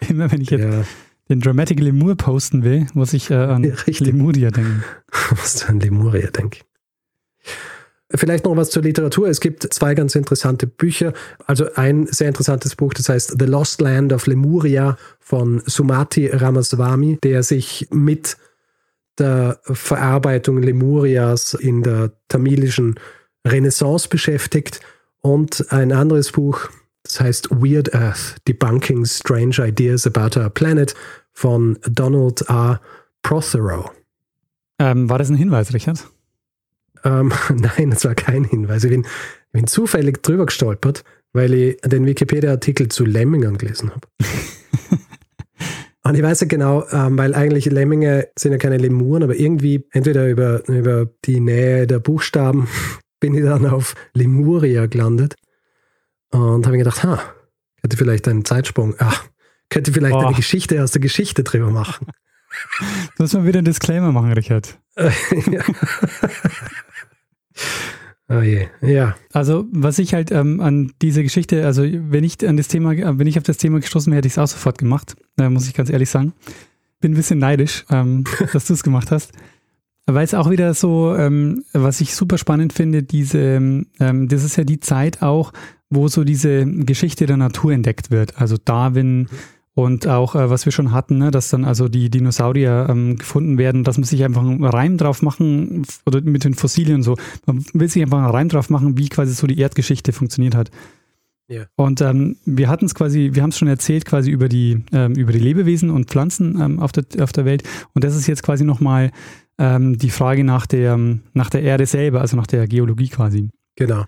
Immer 0.08 0.30
wenn 0.32 0.40
ich 0.40 0.50
jetzt 0.50 0.86
den 1.30 1.40
Dramatic 1.40 1.80
Lemur 1.80 2.16
posten 2.16 2.64
will, 2.64 2.86
muss 2.92 3.12
ich 3.12 3.30
äh, 3.30 3.34
an 3.34 3.64
ja, 3.64 3.74
Lemuria 4.00 4.50
denken. 4.50 4.84
Musst 5.30 5.62
du 5.62 5.68
an 5.68 5.80
Lemuria 5.80 6.30
denken. 6.30 6.60
Vielleicht 8.12 8.44
noch 8.44 8.56
was 8.56 8.70
zur 8.70 8.82
Literatur. 8.82 9.28
Es 9.28 9.40
gibt 9.40 9.72
zwei 9.72 9.94
ganz 9.94 10.16
interessante 10.16 10.66
Bücher. 10.66 11.12
Also 11.46 11.72
ein 11.76 12.08
sehr 12.08 12.26
interessantes 12.26 12.74
Buch, 12.74 12.92
das 12.92 13.08
heißt 13.08 13.36
The 13.38 13.44
Lost 13.44 13.80
Land 13.80 14.12
of 14.12 14.26
Lemuria 14.26 14.98
von 15.20 15.62
Sumati 15.64 16.26
Ramaswamy, 16.26 17.18
der 17.22 17.44
sich 17.44 17.86
mit 17.92 18.36
der 19.18 19.60
Verarbeitung 19.62 20.60
Lemurias 20.60 21.54
in 21.54 21.84
der 21.84 22.12
tamilischen 22.26 22.98
Renaissance 23.46 24.08
beschäftigt. 24.08 24.80
Und 25.20 25.66
ein 25.70 25.92
anderes 25.92 26.32
Buch, 26.32 26.68
das 27.04 27.20
heißt 27.20 27.50
Weird 27.50 27.94
Earth, 27.94 28.36
Debunking 28.48 29.04
Strange 29.04 29.56
Ideas 29.58 30.04
About 30.06 30.40
Our 30.40 30.50
Planet 30.50 30.94
von 31.40 31.78
Donald 31.88 32.50
A. 32.50 32.82
Prothero. 33.22 33.90
Ähm, 34.78 35.08
war 35.08 35.18
das 35.18 35.30
ein 35.30 35.36
Hinweis, 35.36 35.72
Richard? 35.72 36.06
Ähm, 37.02 37.32
nein, 37.48 37.90
das 37.90 38.04
war 38.04 38.14
kein 38.14 38.44
Hinweis. 38.44 38.84
Ich 38.84 38.90
bin, 38.90 39.06
bin 39.50 39.66
zufällig 39.66 40.22
drüber 40.22 40.44
gestolpert, 40.44 41.02
weil 41.32 41.54
ich 41.54 41.80
den 41.80 42.04
Wikipedia-Artikel 42.04 42.88
zu 42.88 43.06
Lemmingen 43.06 43.56
gelesen 43.56 43.90
habe. 43.90 44.06
Und 46.04 46.14
ich 46.14 46.22
weiß 46.22 46.40
ja 46.40 46.46
genau, 46.46 46.86
ähm, 46.92 47.16
weil 47.16 47.34
eigentlich 47.34 47.64
Lemminge 47.64 48.28
sind 48.38 48.52
ja 48.52 48.58
keine 48.58 48.76
Lemuren, 48.76 49.22
aber 49.22 49.34
irgendwie 49.34 49.86
entweder 49.92 50.28
über, 50.28 50.68
über 50.68 51.08
die 51.24 51.40
Nähe 51.40 51.86
der 51.86 52.00
Buchstaben 52.00 52.68
bin 53.20 53.34
ich 53.34 53.44
dann 53.44 53.64
auf 53.64 53.94
Lemuria 54.12 54.84
gelandet 54.84 55.36
und 56.32 56.66
habe 56.66 56.72
mir 56.72 56.84
gedacht, 56.84 57.02
ha, 57.02 57.18
Könnte 57.80 57.96
vielleicht 57.96 58.28
einen 58.28 58.44
Zeitsprung, 58.44 58.94
ach, 58.98 59.29
könnte 59.70 59.92
vielleicht 59.92 60.14
oh. 60.14 60.18
eine 60.18 60.36
Geschichte 60.36 60.82
aus 60.82 60.90
der 60.92 61.00
Geschichte 61.00 61.42
drüber 61.44 61.70
machen. 61.70 62.06
Du 63.16 63.22
musst 63.22 63.32
mal 63.32 63.46
wieder 63.46 63.58
einen 63.58 63.64
Disclaimer 63.64 64.10
machen, 64.10 64.32
Richard. 64.32 64.76
ja. 64.96 65.62
Oh 68.32 68.40
je, 68.42 68.68
ja. 68.80 69.16
Also, 69.32 69.66
was 69.72 69.98
ich 69.98 70.14
halt 70.14 70.30
ähm, 70.30 70.60
an 70.60 70.92
diese 71.02 71.24
Geschichte, 71.24 71.66
also 71.66 71.82
wenn 71.82 72.22
ich 72.22 72.46
an 72.46 72.56
das 72.56 72.68
Thema, 72.68 72.92
wenn 73.18 73.26
ich 73.26 73.36
auf 73.36 73.42
das 73.42 73.56
Thema 73.56 73.80
gestoßen 73.80 74.12
wäre, 74.12 74.18
hätte 74.18 74.28
ich 74.28 74.34
es 74.34 74.38
auch 74.38 74.46
sofort 74.46 74.78
gemacht, 74.78 75.16
äh, 75.36 75.48
muss 75.48 75.66
ich 75.66 75.74
ganz 75.74 75.90
ehrlich 75.90 76.10
sagen. 76.10 76.32
Bin 77.00 77.12
ein 77.12 77.16
bisschen 77.16 77.40
neidisch, 77.40 77.84
ähm, 77.90 78.22
dass 78.52 78.66
du 78.66 78.74
es 78.74 78.84
gemacht 78.84 79.10
hast. 79.10 79.32
Weil 80.06 80.22
es 80.22 80.34
auch 80.34 80.48
wieder 80.48 80.74
so, 80.74 81.12
ähm, 81.16 81.64
was 81.72 82.00
ich 82.00 82.14
super 82.14 82.38
spannend 82.38 82.72
finde, 82.72 83.02
diese, 83.02 83.38
ähm, 83.98 84.28
das 84.28 84.44
ist 84.44 84.54
ja 84.54 84.62
die 84.62 84.78
Zeit 84.78 85.22
auch, 85.22 85.52
wo 85.88 86.06
so 86.06 86.22
diese 86.22 86.66
Geschichte 86.66 87.26
der 87.26 87.36
Natur 87.36 87.72
entdeckt 87.72 88.12
wird. 88.12 88.40
Also 88.40 88.56
Darwin, 88.64 89.22
mhm 89.22 89.28
und 89.82 90.06
auch, 90.06 90.34
äh, 90.34 90.50
was 90.50 90.64
wir 90.64 90.72
schon 90.72 90.92
hatten, 90.92 91.18
ne, 91.18 91.30
dass 91.30 91.48
dann 91.48 91.64
also 91.64 91.88
die 91.88 92.10
Dinosaurier 92.10 92.86
ähm, 92.88 93.16
gefunden 93.16 93.58
werden, 93.58 93.84
dass 93.84 93.96
man 93.96 94.04
sich 94.04 94.22
einfach 94.24 94.42
einen 94.42 94.64
Reim 94.64 94.96
drauf 94.96 95.22
machen, 95.22 95.84
oder 96.06 96.20
mit 96.20 96.44
den 96.44 96.54
Fossilien 96.54 97.02
so, 97.02 97.16
man 97.46 97.64
will 97.72 97.88
sich 97.88 98.02
einfach 98.02 98.18
einen 98.18 98.30
Reim 98.30 98.48
drauf 98.48 98.70
machen, 98.70 98.98
wie 98.98 99.08
quasi 99.08 99.32
so 99.32 99.46
die 99.46 99.58
Erdgeschichte 99.58 100.12
funktioniert 100.12 100.54
hat. 100.54 100.70
Yeah. 101.50 101.66
Und 101.74 102.00
ähm, 102.00 102.36
wir 102.44 102.68
hatten 102.68 102.84
es 102.84 102.94
quasi, 102.94 103.30
wir 103.32 103.42
haben 103.42 103.50
es 103.50 103.58
schon 103.58 103.66
erzählt, 103.66 104.04
quasi 104.04 104.30
über 104.30 104.48
die, 104.48 104.84
ähm, 104.92 105.14
über 105.14 105.32
die 105.32 105.40
Lebewesen 105.40 105.90
und 105.90 106.08
Pflanzen 106.08 106.60
ähm, 106.60 106.78
auf, 106.78 106.92
der, 106.92 107.04
auf 107.20 107.32
der 107.32 107.44
Welt. 107.44 107.64
Und 107.92 108.04
das 108.04 108.14
ist 108.14 108.28
jetzt 108.28 108.44
quasi 108.44 108.64
nochmal 108.64 109.10
ähm, 109.58 109.98
die 109.98 110.10
Frage 110.10 110.44
nach 110.44 110.66
der, 110.66 110.96
nach 111.32 111.50
der 111.50 111.62
Erde 111.62 111.86
selber, 111.86 112.20
also 112.20 112.36
nach 112.36 112.46
der 112.46 112.68
Geologie 112.68 113.08
quasi. 113.08 113.48
Genau. 113.74 114.04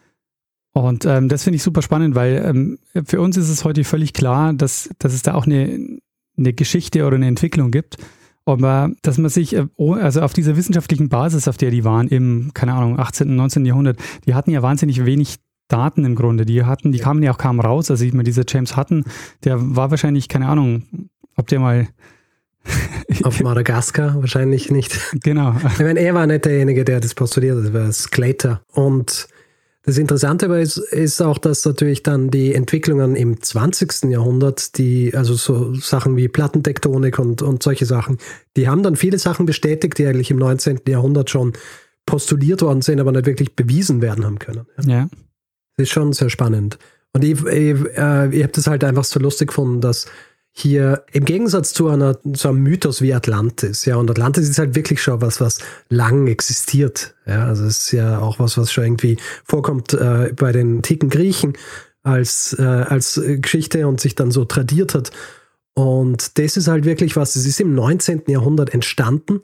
Und 0.73 1.05
ähm, 1.05 1.29
das 1.29 1.45
finde 1.45 1.57
ich 1.57 1.63
super 1.63 1.83
spannend, 1.83 2.15
weil 2.15 2.43
ähm, 2.45 2.79
für 3.05 3.21
uns 3.21 3.37
ist 3.37 3.51
es 3.51 3.65
heute 3.65 3.85
völlig 3.85 4.15
klar, 4.15 4.55
dass, 4.55 4.89
dass 4.99 5.13
es 5.13 5.23
da 5.23 5.35
auch 5.35 5.47
eine, 5.47 6.01
eine 6.39 6.53
Geschichte 6.55 7.07
oder 7.07 7.17
eine 7.17 7.27
Entwicklung 7.27 7.71
gibt. 7.71 7.99
Aber 8.45 8.91
dass 9.03 9.19
man 9.19 9.31
sich, 9.31 9.55
äh, 9.55 9.67
also 9.79 10.23
auf 10.23 10.33
dieser 10.33 10.57
wissenschaftlichen 10.57 11.09
Basis, 11.09 11.47
auf 11.47 11.59
der 11.59 11.71
die 11.71 11.85
waren 11.85 12.09
im, 12.09 12.53
keine 12.55 12.73
Ahnung, 12.73 12.99
18., 12.99 13.29
und 13.29 13.37
19. 13.37 13.67
Jahrhundert, 13.67 13.99
die 14.27 14.35
hatten 14.35 14.51
ja 14.51 14.63
wahnsinnig 14.63 15.05
wenig 15.05 15.37
Daten 15.69 16.05
im 16.05 16.15
Grunde. 16.15 16.45
Die 16.45 16.65
hatten, 16.65 16.93
die 16.93 16.99
kamen 16.99 17.23
ja 17.23 17.33
auch 17.33 17.39
kaum 17.39 17.61
raus. 17.61 17.91
Also 17.91 18.05
ich 18.05 18.13
meine, 18.13 18.25
dieser 18.25 18.45
James 18.47 18.77
Hutton, 18.77 19.05
der 19.45 19.57
war 19.77 19.91
wahrscheinlich, 19.91 20.29
keine 20.29 20.49
Ahnung, 20.49 20.85
ob 21.37 21.49
der 21.49 21.61
mal 21.61 21.89
auf 23.25 23.41
Madagaskar 23.41 24.21
wahrscheinlich 24.21 24.71
nicht. 24.71 24.99
Genau. 25.23 25.55
Ich 25.73 25.79
meine, 25.79 26.01
er 26.01 26.15
war 26.15 26.27
nicht 26.27 26.45
derjenige, 26.45 26.85
der 26.85 27.01
das 27.01 27.15
postuliert 27.15 27.59
hat, 27.59 27.65
das 27.67 27.73
war 27.73 27.93
Sclater. 27.93 28.63
Und 28.73 29.29
das 29.85 29.99
Interessante 29.99 30.47
aber 30.47 30.61
ist, 30.61 30.77
ist 30.77 31.21
auch, 31.21 31.39
dass 31.39 31.65
natürlich 31.65 32.05
dann 32.05 32.31
die 32.31 32.55
Entwicklungen 32.55 33.17
im 33.17 33.43
20. 33.43 34.05
Jahrhundert, 34.05 34.79
die, 34.79 35.13
also 35.15 35.35
so 35.35 35.75
Sachen 35.75 36.17
wie 36.17 36.29
Plattentektonik 36.29 37.19
und, 37.19 37.43
und 37.43 37.63
solche 37.65 37.85
Sachen, 37.85 38.19
die 38.57 38.69
haben 38.69 38.85
dann 38.85 38.95
viele 38.95 39.19
Sachen 39.19 39.45
bestätigt, 39.45 39.99
die 39.99 40.07
eigentlich 40.07 40.31
im 40.31 40.39
19. 40.39 40.83
Jahrhundert 40.87 41.31
schon 41.31 41.55
postuliert 42.07 42.63
worden 42.63 42.83
sind, 42.83 43.01
aber 43.01 43.11
nicht 43.11 43.27
wirklich 43.27 43.57
bewiesen 43.57 44.01
werden 44.03 44.25
haben 44.25 44.39
können. 44.39 44.67
Ja. 44.87 45.09
Das 45.77 45.85
ist 45.85 45.91
schon 45.91 46.13
sehr 46.13 46.31
spannend. 46.31 46.79
Und 47.13 47.25
ich, 47.25 47.45
ich, 47.45 47.77
äh, 47.97 48.29
ich 48.35 48.43
habe 48.43 48.53
das 48.53 48.67
halt 48.69 48.85
einfach 48.85 49.05
so 49.05 49.19
lustig 49.19 49.49
gefunden, 49.49 49.81
dass 49.81 50.07
hier 50.55 51.05
im 51.13 51.25
Gegensatz 51.25 51.73
zu, 51.73 51.89
einer, 51.89 52.19
zu 52.35 52.49
einem 52.49 52.63
Mythos 52.63 53.01
wie 53.01 53.15
Atlantis, 53.15 53.87
ja, 53.87 53.97
und 53.97 54.11
Atlantis 54.11 54.49
ist 54.49 54.59
halt 54.59 54.75
wirklich 54.75 55.03
schon 55.03 55.21
was, 55.23 55.41
was 55.41 55.59
lang 55.89 56.27
existiert, 56.27 57.15
ja, 57.27 57.47
also 57.47 57.65
es 57.65 57.79
ist 57.79 57.93
ja 57.93 58.19
auch 58.19 58.39
was, 58.39 58.59
was 58.59 58.71
schon 58.71 58.85
irgendwie 58.85 59.17
vorkommt 59.45 59.95
äh, 59.95 60.33
bei 60.37 60.53
den 60.53 60.77
antiken 60.77 61.09
Griechen 61.09 61.57
als, 62.03 62.55
äh, 62.59 62.63
als 62.63 63.21
Geschichte 63.25 63.87
und 63.87 64.01
sich 64.01 64.15
dann 64.15 64.31
so 64.31 64.45
tradiert 64.45 64.95
hat. 64.95 65.11
Und 65.75 66.39
das 66.39 66.57
ist 66.57 66.69
halt 66.69 66.85
wirklich 66.85 67.17
was, 67.17 67.37
es 67.37 67.47
ist 67.47 67.61
im 67.61 67.75
19. 67.75 68.25
Jahrhundert 68.27 68.75
entstanden 68.75 69.41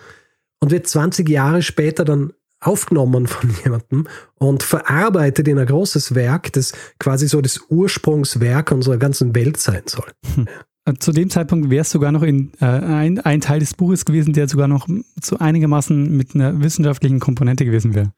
und 0.60 0.70
wird 0.70 0.86
20 0.86 1.28
Jahre 1.28 1.62
später 1.62 2.04
dann 2.04 2.32
aufgenommen 2.60 3.26
von 3.26 3.50
jemandem 3.64 4.08
und 4.34 4.62
verarbeitet 4.62 5.48
in 5.48 5.58
ein 5.58 5.66
großes 5.66 6.14
Werk, 6.14 6.52
das 6.52 6.72
quasi 6.98 7.28
so 7.28 7.40
das 7.40 7.60
Ursprungswerk 7.68 8.72
unserer 8.72 8.98
ganzen 8.98 9.34
Welt 9.34 9.58
sein 9.58 9.82
soll. 9.86 10.10
Hm. 10.34 10.48
Zu 10.98 11.12
dem 11.12 11.28
Zeitpunkt 11.30 11.70
wäre 11.70 11.82
es 11.82 11.90
sogar 11.90 12.12
noch 12.12 12.22
in, 12.22 12.52
äh, 12.60 12.64
ein, 12.64 13.20
ein 13.20 13.40
Teil 13.40 13.60
des 13.60 13.74
Buches 13.74 14.04
gewesen, 14.04 14.32
der 14.32 14.48
sogar 14.48 14.68
noch 14.68 14.88
zu 15.20 15.38
einigermaßen 15.38 16.16
mit 16.16 16.34
einer 16.34 16.62
wissenschaftlichen 16.62 17.20
Komponente 17.20 17.64
gewesen 17.64 17.94
wäre. 17.94 18.12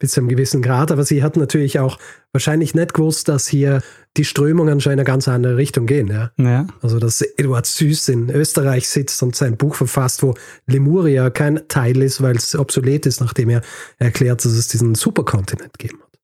Bis 0.00 0.10
zu 0.12 0.20
einem 0.20 0.28
gewissen 0.28 0.60
Grad, 0.60 0.90
aber 0.90 1.04
sie 1.04 1.22
hat 1.22 1.36
natürlich 1.36 1.78
auch 1.78 1.98
wahrscheinlich 2.32 2.74
nicht 2.74 2.94
gewusst, 2.94 3.28
dass 3.28 3.46
hier 3.46 3.80
die 4.16 4.24
Strömungen 4.24 4.80
schon 4.80 4.92
in 4.92 4.98
eine 4.98 5.06
ganz 5.06 5.28
andere 5.28 5.56
Richtung 5.56 5.86
gehen. 5.86 6.08
Ja? 6.08 6.32
ja. 6.36 6.66
Also, 6.82 6.98
dass 6.98 7.22
Eduard 7.22 7.64
Süß 7.64 8.08
in 8.08 8.28
Österreich 8.30 8.88
sitzt 8.88 9.22
und 9.22 9.36
sein 9.36 9.56
Buch 9.56 9.76
verfasst, 9.76 10.22
wo 10.24 10.34
Lemuria 10.66 11.30
kein 11.30 11.60
Teil 11.68 12.02
ist, 12.02 12.20
weil 12.20 12.36
es 12.36 12.56
obsolet 12.56 13.06
ist, 13.06 13.20
nachdem 13.20 13.50
er 13.50 13.62
erklärt, 13.98 14.44
dass 14.44 14.52
es 14.52 14.66
diesen 14.66 14.96
Superkontinent 14.96 15.78
gegeben 15.78 16.00
hat. 16.02 16.14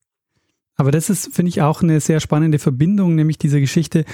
Aber 0.80 0.90
das 0.90 1.11
ist, 1.11 1.35
finde 1.35 1.50
ich, 1.50 1.61
auch 1.61 1.83
eine 1.83 2.00
sehr 2.00 2.20
spannende 2.20 2.59
Verbindung, 2.59 3.14
nämlich 3.14 3.37
diese 3.37 3.61
Geschichte 3.61 4.06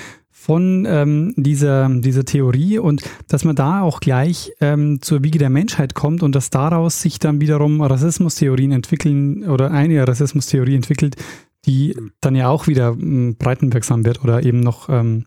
von 0.47 0.87
ähm, 0.89 1.35
dieser, 1.37 1.89
dieser 1.89 2.25
Theorie 2.25 2.79
und 2.79 3.03
dass 3.27 3.45
man 3.45 3.57
da 3.57 3.81
auch 3.81 3.99
gleich 3.99 4.53
ähm, 4.61 5.03
zur 5.03 5.25
Wiege 5.25 5.41
der 5.41 5.51
Menschheit 5.51 5.95
kommt 5.95 6.23
und 6.23 6.37
dass 6.37 6.51
daraus 6.51 7.03
sich 7.03 7.19
dann 7.19 7.41
wiederum 7.41 7.83
Rassismustheorien 7.83 8.71
entwickeln 8.71 9.49
oder 9.49 9.73
eine 9.73 10.07
Rassismustheorie 10.07 10.77
entwickelt, 10.77 11.17
die 11.65 11.97
dann 12.21 12.37
ja 12.37 12.49
auch 12.49 12.69
wieder 12.69 12.91
ähm, 12.91 13.35
breitenwirksam 13.37 14.05
wird 14.05 14.23
oder 14.23 14.45
eben 14.45 14.61
noch, 14.61 14.89
ähm, 14.89 15.25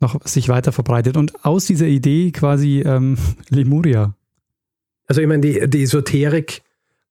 noch 0.00 0.22
sich 0.26 0.50
weiter 0.50 0.70
verbreitet. 0.70 1.16
Und 1.16 1.46
aus 1.46 1.64
dieser 1.64 1.86
Idee 1.86 2.30
quasi 2.30 2.82
ähm, 2.84 3.16
Lemuria. 3.48 4.14
Also 5.06 5.22
ich 5.22 5.28
meine, 5.28 5.40
die, 5.40 5.66
die 5.66 5.84
Esoterik 5.84 6.62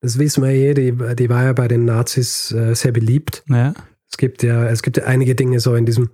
das 0.03 0.17
wissen 0.17 0.43
wir 0.43 0.49
eh, 0.49 0.73
die, 0.73 0.93
die 1.15 1.29
war 1.29 1.43
ja 1.43 1.53
bei 1.53 1.67
den 1.67 1.85
Nazis 1.85 2.51
äh, 2.51 2.73
sehr 2.73 2.91
beliebt. 2.91 3.43
Ja. 3.47 3.73
Es 4.09 4.17
gibt 4.17 4.43
ja, 4.43 4.67
es 4.67 4.81
gibt 4.81 4.97
ja 4.97 5.05
einige 5.05 5.35
Dinge 5.35 5.59
so 5.59 5.75
in 5.75 5.85
diesem, 5.85 6.09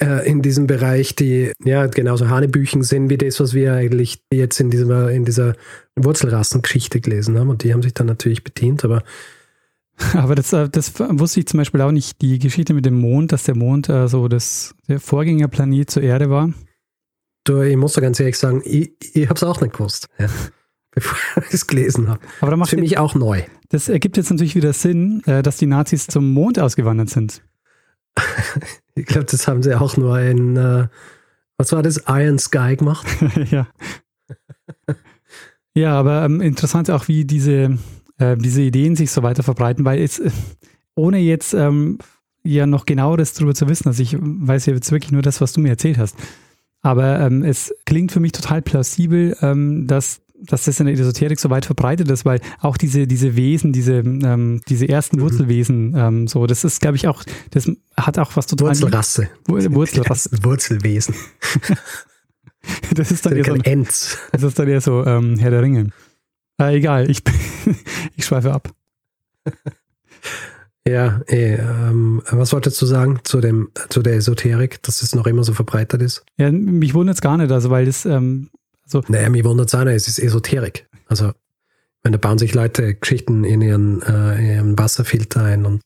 äh, 0.00 0.28
in 0.28 0.42
diesem 0.42 0.66
Bereich, 0.66 1.14
die 1.14 1.52
ja 1.64 1.86
genauso 1.86 2.28
Hanebüchen 2.28 2.82
sind 2.82 3.10
wie 3.10 3.18
das, 3.18 3.40
was 3.40 3.54
wir 3.54 3.74
eigentlich 3.74 4.22
jetzt 4.32 4.60
in 4.60 4.70
dieser, 4.70 5.10
in 5.10 5.24
dieser 5.24 5.54
Wurzelrassengeschichte 5.96 7.00
gelesen 7.00 7.38
haben. 7.38 7.50
Und 7.50 7.62
die 7.62 7.72
haben 7.72 7.82
sich 7.82 7.94
dann 7.94 8.06
natürlich 8.06 8.44
bedient, 8.44 8.84
aber 8.84 9.02
aber 10.14 10.34
das, 10.34 10.52
äh, 10.52 10.68
das 10.68 10.98
wusste 10.98 11.40
ich 11.40 11.46
zum 11.46 11.58
Beispiel 11.58 11.82
auch 11.82 11.92
nicht, 11.92 12.22
die 12.22 12.38
Geschichte 12.38 12.72
mit 12.72 12.86
dem 12.86 12.98
Mond, 12.98 13.32
dass 13.32 13.44
der 13.44 13.56
Mond 13.56 13.88
äh, 13.88 14.08
so 14.08 14.28
das, 14.28 14.74
der 14.88 14.98
Vorgängerplanet 14.98 15.90
zur 15.90 16.02
Erde 16.02 16.30
war. 16.30 16.52
Du, 17.44 17.60
ich 17.62 17.76
muss 17.76 17.94
da 17.94 18.00
ganz 18.00 18.18
ehrlich 18.20 18.38
sagen, 18.38 18.62
ich, 18.64 18.92
ich 19.14 19.24
habe 19.28 19.34
es 19.34 19.42
auch 19.42 19.60
nicht 19.60 19.74
gewusst. 19.74 20.08
Ja 20.18 20.28
bevor 20.90 21.42
ich 21.44 21.54
es 21.54 21.66
gelesen 21.66 22.08
habe. 22.08 22.20
Aber 22.40 22.50
da 22.50 22.56
macht 22.56 22.68
das 22.68 22.72
ist 22.72 22.78
für 22.78 22.82
mich 22.82 22.98
auch 22.98 23.14
neu. 23.14 23.42
Das 23.68 23.88
ergibt 23.88 24.16
jetzt 24.16 24.30
natürlich 24.30 24.56
wieder 24.56 24.72
Sinn, 24.72 25.22
äh, 25.26 25.42
dass 25.42 25.56
die 25.56 25.66
Nazis 25.66 26.06
zum 26.06 26.32
Mond 26.32 26.58
ausgewandert 26.58 27.10
sind. 27.10 27.42
ich 28.94 29.06
glaube, 29.06 29.26
das 29.26 29.46
haben 29.46 29.62
sie 29.62 29.74
auch 29.74 29.96
nur 29.96 30.18
in, 30.20 30.56
äh, 30.56 30.88
was 31.56 31.72
war 31.72 31.82
das, 31.82 32.04
Iron 32.08 32.38
Sky 32.38 32.76
gemacht? 32.76 33.06
ja. 33.50 33.68
ja, 35.74 35.98
aber 35.98 36.24
ähm, 36.24 36.40
interessant 36.40 36.90
auch, 36.90 37.08
wie 37.08 37.24
diese, 37.24 37.78
äh, 38.18 38.36
diese 38.36 38.62
Ideen 38.62 38.96
sich 38.96 39.10
so 39.10 39.22
weiter 39.22 39.42
verbreiten, 39.42 39.84
weil 39.84 40.02
es, 40.02 40.18
äh, 40.18 40.30
ohne 40.94 41.18
jetzt 41.18 41.54
ähm, 41.54 41.98
ja 42.42 42.66
noch 42.66 42.86
genaueres 42.86 43.34
darüber 43.34 43.54
zu 43.54 43.68
wissen, 43.68 43.88
also 43.88 44.02
ich 44.02 44.16
weiß 44.18 44.66
ja 44.66 44.74
jetzt 44.74 44.90
wirklich 44.92 45.12
nur 45.12 45.22
das, 45.22 45.40
was 45.40 45.52
du 45.52 45.60
mir 45.60 45.70
erzählt 45.70 45.98
hast. 45.98 46.16
Aber 46.82 47.20
ähm, 47.20 47.44
es 47.44 47.74
klingt 47.84 48.10
für 48.10 48.20
mich 48.20 48.32
total 48.32 48.62
plausibel, 48.62 49.36
ähm, 49.42 49.86
dass 49.86 50.22
dass 50.42 50.64
das 50.64 50.80
in 50.80 50.86
der 50.86 50.94
Esoterik 50.94 51.38
so 51.38 51.50
weit 51.50 51.66
verbreitet 51.66 52.10
ist, 52.10 52.24
weil 52.24 52.40
auch 52.60 52.76
diese, 52.76 53.06
diese 53.06 53.36
Wesen, 53.36 53.72
diese, 53.72 53.96
ähm, 53.96 54.60
diese 54.68 54.88
ersten 54.88 55.16
mhm. 55.16 55.22
Wurzelwesen, 55.22 55.94
ähm, 55.96 56.26
so, 56.26 56.46
das 56.46 56.64
ist, 56.64 56.80
glaube 56.80 56.96
ich, 56.96 57.08
auch, 57.08 57.22
das 57.50 57.70
hat 57.96 58.18
auch 58.18 58.36
was 58.36 58.46
total. 58.46 58.68
Wurzelrasse. 58.68 59.28
Wurzelrasse. 59.46 60.30
Wurzelwesen. 60.42 61.14
das 62.94 63.10
ist 63.10 63.26
dann 63.26 63.36
ja 63.36 63.44
so. 63.44 63.54
Ents. 63.54 64.18
Das 64.32 64.42
ist 64.42 64.58
dann 64.58 64.68
ja 64.68 64.80
so 64.80 65.04
ähm, 65.04 65.38
Herr 65.38 65.50
der 65.50 65.62
Ringe. 65.62 65.90
Äh, 66.60 66.76
egal, 66.76 67.10
ich, 67.10 67.22
ich 68.16 68.24
schweife 68.24 68.52
ab. 68.52 68.72
Ja, 70.86 71.20
eh, 71.28 71.54
ähm, 71.54 72.22
was 72.30 72.52
wolltest 72.52 72.80
du 72.80 72.86
sagen 72.86 73.20
zu, 73.22 73.40
dem, 73.40 73.70
zu 73.90 74.02
der 74.02 74.14
Esoterik, 74.14 74.82
dass 74.82 75.02
es 75.02 75.14
noch 75.14 75.26
immer 75.26 75.44
so 75.44 75.52
verbreitet 75.52 76.00
ist? 76.00 76.24
Ja, 76.38 76.50
mich 76.50 76.94
wundert 76.94 77.16
es 77.16 77.20
gar 77.20 77.36
nicht, 77.36 77.52
also 77.52 77.70
weil 77.70 77.84
das, 77.84 78.06
ähm, 78.06 78.50
so. 78.90 79.02
Naja, 79.08 79.28
mich 79.28 79.44
wundert 79.44 79.68
es 79.68 79.74
auch 79.74 79.84
nicht, 79.84 79.94
es 79.94 80.08
ist 80.08 80.18
Esoterik. 80.18 80.88
Also, 81.06 81.32
wenn 82.02 82.12
da 82.12 82.18
bauen 82.18 82.38
sich 82.38 82.54
Leute 82.54 82.94
Geschichten 82.94 83.44
in 83.44 83.60
ihren, 83.60 84.02
äh, 84.02 84.38
in 84.38 84.46
ihren 84.46 84.78
Wasserfilter 84.78 85.44
ein 85.44 85.66
und 85.66 85.82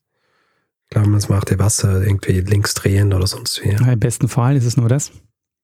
glauben, 0.89 1.13
das 1.13 1.29
macht 1.29 1.51
ihr 1.51 1.59
Wasser 1.59 2.03
irgendwie 2.03 2.41
links 2.41 2.73
drehen 2.73 3.13
oder 3.13 3.27
sonst 3.27 3.63
wie. 3.63 3.71
Ja, 3.71 3.91
Im 3.91 3.99
besten 3.99 4.27
Fall 4.27 4.55
ist 4.55 4.65
es 4.65 4.77
nur 4.77 4.89
das. 4.89 5.11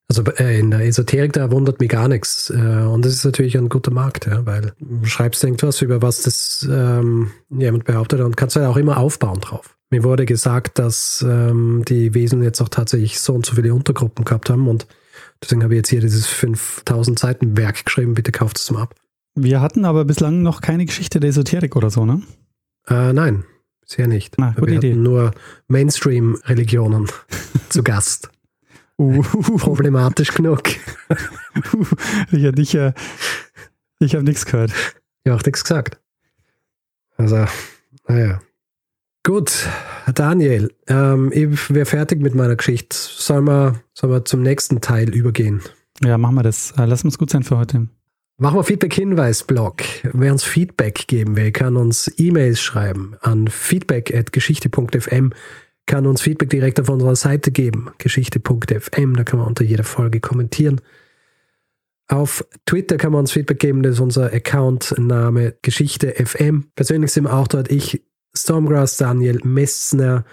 Also 0.09 0.23
äh, 0.23 0.59
in 0.59 0.71
der 0.71 0.81
Esoterik, 0.81 1.31
da 1.31 1.51
wundert 1.51 1.79
mich 1.79 1.87
gar 1.87 2.09
nichts. 2.09 2.49
Äh, 2.49 2.55
und 2.55 3.05
das 3.05 3.13
ist 3.13 3.23
natürlich 3.23 3.57
ein 3.57 3.69
guter 3.69 3.91
Markt, 3.91 4.25
ja, 4.25 4.45
weil 4.45 4.73
du 4.79 5.05
schreibst 5.05 5.41
irgendwas, 5.43 5.81
über 5.81 6.01
was 6.01 6.23
das 6.23 6.67
ähm, 6.69 7.31
jemand 7.49 7.85
behauptet 7.85 8.19
und 8.19 8.35
kannst 8.35 8.57
ja 8.57 8.67
auch 8.67 8.75
immer 8.75 8.97
aufbauen 8.97 9.39
drauf. 9.39 9.77
Mir 9.89 10.03
wurde 10.03 10.25
gesagt, 10.25 10.79
dass 10.79 11.25
ähm, 11.25 11.83
die 11.87 12.13
Wesen 12.13 12.43
jetzt 12.43 12.61
auch 12.61 12.69
tatsächlich 12.69 13.21
so 13.21 13.33
und 13.33 13.45
so 13.45 13.55
viele 13.55 13.73
Untergruppen 13.73 14.25
gehabt 14.25 14.49
haben 14.49 14.67
und 14.67 14.85
deswegen 15.43 15.63
habe 15.63 15.73
ich 15.73 15.79
jetzt 15.79 15.89
hier 15.89 16.01
dieses 16.01 16.27
5000 16.27 17.17
Seiten 17.19 17.57
Werk 17.57 17.85
geschrieben. 17.85 18.13
Bitte 18.13 18.31
kauft 18.31 18.57
es 18.57 18.69
mal 18.71 18.83
ab. 18.83 18.95
Wir 19.35 19.61
hatten 19.61 19.85
aber 19.85 20.05
bislang 20.05 20.41
noch 20.41 20.61
keine 20.61 20.85
Geschichte 20.85 21.19
der 21.19 21.29
Esoterik 21.29 21.75
oder 21.75 21.89
so, 21.89 22.05
ne? 22.05 22.21
Äh, 22.87 23.13
nein, 23.13 23.45
bisher 23.81 24.07
nicht. 24.07 24.35
Na, 24.37 24.51
gute 24.51 24.71
Wir 24.71 24.77
Idee. 24.77 24.91
hatten 24.91 25.03
nur 25.03 25.31
Mainstream-Religionen 25.67 27.07
zu 27.69 27.83
Gast. 27.83 28.29
Uh, 28.97 29.21
Problematisch 29.57 30.31
genug. 30.33 30.63
Richard, 32.31 32.59
ich, 32.59 32.75
äh, 32.75 32.93
ich 33.99 34.13
habe 34.13 34.23
nichts 34.23 34.45
gehört. 34.45 34.73
Ja, 35.25 35.35
auch 35.35 35.43
nichts 35.43 35.63
gesagt. 35.63 35.99
Also, 37.17 37.45
naja. 38.07 38.41
Gut, 39.23 39.67
Daniel, 40.15 40.73
ähm, 40.87 41.31
ich 41.31 41.69
wäre 41.73 41.85
fertig 41.85 42.21
mit 42.21 42.33
meiner 42.33 42.55
Geschichte. 42.55 42.97
Sollen 42.97 43.45
wir, 43.45 43.81
sollen 43.93 44.13
wir 44.13 44.25
zum 44.25 44.41
nächsten 44.41 44.81
Teil 44.81 45.13
übergehen? 45.13 45.61
Ja, 46.03 46.17
machen 46.17 46.35
wir 46.35 46.43
das. 46.43 46.71
Äh, 46.71 46.85
Lass 46.85 47.03
uns 47.03 47.19
gut 47.19 47.29
sein 47.29 47.43
für 47.43 47.57
heute. 47.57 47.87
Machen 48.37 48.57
wir 48.57 48.63
Feedback-Hinweis-Blog. 48.63 49.83
Wer 50.13 50.31
uns 50.31 50.43
Feedback 50.43 51.07
geben 51.07 51.35
will, 51.35 51.51
kann 51.51 51.77
uns 51.77 52.11
E-Mails 52.17 52.59
schreiben 52.59 53.15
an 53.21 53.47
feedback.geschichte.fm, 53.47 55.33
kann 55.85 56.07
uns 56.07 56.23
Feedback 56.23 56.49
direkt 56.49 56.79
auf 56.79 56.89
unserer 56.89 57.15
Seite 57.15 57.51
geben, 57.51 57.91
geschichte.fm, 57.99 59.15
da 59.15 59.23
kann 59.23 59.37
man 59.37 59.47
unter 59.47 59.63
jeder 59.63 59.83
Folge 59.83 60.19
kommentieren. 60.19 60.81
Auf 62.07 62.43
Twitter 62.65 62.97
kann 62.97 63.11
man 63.11 63.19
uns 63.19 63.31
Feedback 63.31 63.59
geben, 63.59 63.83
das 63.83 63.93
ist 63.93 63.99
unser 63.99 64.33
Account-Name 64.33 65.57
Geschichte 65.61 66.11
FM. 66.13 66.71
Persönlich 66.73 67.11
sind 67.11 67.25
wir 67.25 67.33
auch 67.33 67.47
dort 67.47 67.69
ich, 67.69 68.01
Stormgrass, 68.35 68.97
Daniel 68.97 69.39
Messner. 69.43 70.25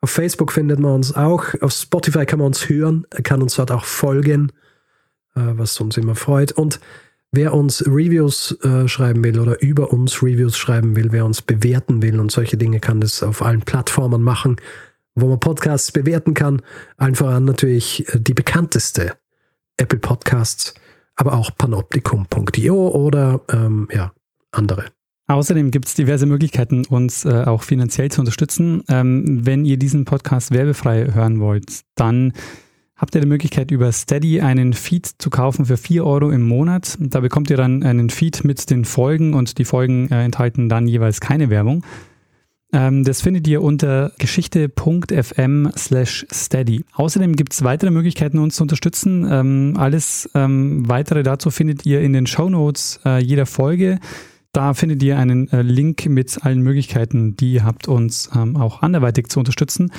Auf 0.00 0.10
Facebook 0.10 0.52
findet 0.52 0.78
man 0.78 0.92
uns 0.92 1.14
auch. 1.14 1.46
Auf 1.60 1.72
Spotify 1.72 2.26
kann 2.26 2.38
man 2.38 2.48
uns 2.48 2.68
hören, 2.68 3.06
kann 3.22 3.42
uns 3.42 3.56
dort 3.56 3.70
auch 3.70 3.84
folgen, 3.84 4.52
äh, 5.34 5.40
was 5.40 5.80
uns 5.80 5.96
immer 5.96 6.14
freut. 6.14 6.52
Und 6.52 6.80
wer 7.32 7.54
uns 7.54 7.86
Reviews 7.86 8.52
äh, 8.62 8.88
schreiben 8.88 9.24
will 9.24 9.38
oder 9.38 9.60
über 9.62 9.92
uns 9.92 10.22
Reviews 10.22 10.56
schreiben 10.56 10.96
will, 10.96 11.12
wer 11.12 11.24
uns 11.24 11.42
bewerten 11.42 12.02
will 12.02 12.20
und 12.20 12.30
solche 12.30 12.56
Dinge, 12.56 12.80
kann 12.80 13.00
das 13.00 13.22
auf 13.22 13.42
allen 13.42 13.62
Plattformen 13.62 14.22
machen, 14.22 14.56
wo 15.14 15.28
man 15.28 15.40
Podcasts 15.40 15.92
bewerten 15.92 16.34
kann. 16.34 16.62
Allen 16.96 17.14
voran 17.14 17.44
natürlich 17.44 18.08
äh, 18.14 18.20
die 18.20 18.34
bekannteste 18.34 19.14
Apple 19.76 19.98
Podcasts, 19.98 20.74
aber 21.16 21.34
auch 21.34 21.50
panoptikum.io 21.56 22.88
oder 22.88 23.40
ähm, 23.50 23.88
ja, 23.92 24.12
andere. 24.50 24.93
Außerdem 25.26 25.70
gibt 25.70 25.86
es 25.86 25.94
diverse 25.94 26.26
Möglichkeiten, 26.26 26.84
uns 26.84 27.24
äh, 27.24 27.44
auch 27.46 27.62
finanziell 27.62 28.10
zu 28.10 28.20
unterstützen. 28.20 28.82
Ähm, 28.88 29.46
wenn 29.46 29.64
ihr 29.64 29.78
diesen 29.78 30.04
Podcast 30.04 30.50
werbefrei 30.50 31.12
hören 31.14 31.40
wollt, 31.40 31.80
dann 31.94 32.34
habt 32.94 33.14
ihr 33.14 33.22
die 33.22 33.26
Möglichkeit, 33.26 33.70
über 33.70 33.90
Steady 33.90 34.42
einen 34.42 34.74
Feed 34.74 35.06
zu 35.18 35.30
kaufen 35.30 35.64
für 35.64 35.78
4 35.78 36.04
Euro 36.04 36.30
im 36.30 36.42
Monat. 36.42 36.96
Da 37.00 37.20
bekommt 37.20 37.48
ihr 37.48 37.56
dann 37.56 37.82
einen 37.82 38.10
Feed 38.10 38.44
mit 38.44 38.68
den 38.70 38.84
Folgen 38.84 39.32
und 39.32 39.56
die 39.58 39.64
Folgen 39.64 40.10
äh, 40.10 40.24
enthalten 40.24 40.68
dann 40.68 40.86
jeweils 40.86 41.20
keine 41.20 41.48
Werbung. 41.48 41.84
Ähm, 42.74 43.04
das 43.04 43.22
findet 43.22 43.48
ihr 43.48 43.62
unter 43.62 44.12
geschichte.fm 44.18 45.70
slash 45.74 46.26
steady. 46.30 46.84
Außerdem 46.92 47.34
gibt 47.34 47.54
es 47.54 47.64
weitere 47.64 47.90
Möglichkeiten, 47.90 48.38
uns 48.38 48.56
zu 48.56 48.62
unterstützen. 48.64 49.26
Ähm, 49.30 49.74
alles 49.78 50.28
ähm, 50.34 50.86
weitere 50.86 51.22
dazu 51.22 51.50
findet 51.50 51.86
ihr 51.86 52.02
in 52.02 52.12
den 52.12 52.26
Show 52.26 52.50
Notes 52.50 53.00
äh, 53.06 53.22
jeder 53.22 53.46
Folge. 53.46 54.00
Da 54.54 54.72
findet 54.72 55.02
ihr 55.02 55.18
einen 55.18 55.48
äh, 55.48 55.62
Link 55.62 56.06
mit 56.06 56.44
allen 56.44 56.60
Möglichkeiten, 56.60 57.34
die 57.34 57.54
ihr 57.54 57.64
habt, 57.64 57.88
uns 57.88 58.30
ähm, 58.36 58.56
auch 58.56 58.82
anderweitig 58.82 59.26
zu 59.26 59.40
unterstützen, 59.40 59.90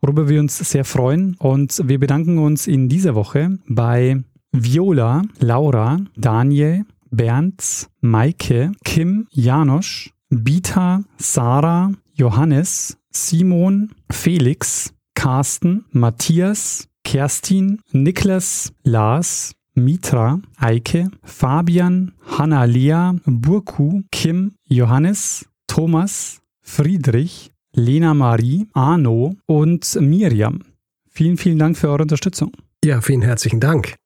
worüber 0.00 0.28
wir 0.28 0.40
uns 0.40 0.58
sehr 0.58 0.84
freuen. 0.84 1.36
Und 1.38 1.80
wir 1.86 2.00
bedanken 2.00 2.38
uns 2.38 2.66
in 2.66 2.88
dieser 2.88 3.14
Woche 3.14 3.56
bei 3.68 4.20
Viola, 4.50 5.22
Laura, 5.38 5.98
Daniel, 6.16 6.84
Bernd, 7.12 7.88
Maike, 8.00 8.72
Kim, 8.84 9.28
Janosch, 9.30 10.12
Bita, 10.28 11.04
Sarah, 11.16 11.92
Johannes, 12.12 12.98
Simon, 13.12 13.92
Felix, 14.10 14.92
Carsten, 15.14 15.84
Matthias, 15.92 16.88
Kerstin, 17.04 17.80
Niklas, 17.92 18.72
Lars, 18.82 19.52
Mitra, 19.84 20.40
Eike, 20.58 21.10
Fabian, 21.22 22.12
Hanna-Lea, 22.26 23.20
Burku, 23.24 24.02
Kim, 24.12 24.52
Johannes, 24.68 25.46
Thomas, 25.66 26.40
Friedrich, 26.60 27.50
Lena 27.74 28.14
Marie, 28.14 28.66
Arno 28.74 29.36
und 29.46 29.98
Miriam. 30.00 30.60
Vielen, 31.08 31.36
vielen 31.36 31.58
Dank 31.58 31.76
für 31.76 31.88
eure 31.88 32.02
Unterstützung. 32.02 32.52
Ja, 32.84 33.00
vielen 33.00 33.22
herzlichen 33.22 33.60
Dank. 33.60 33.96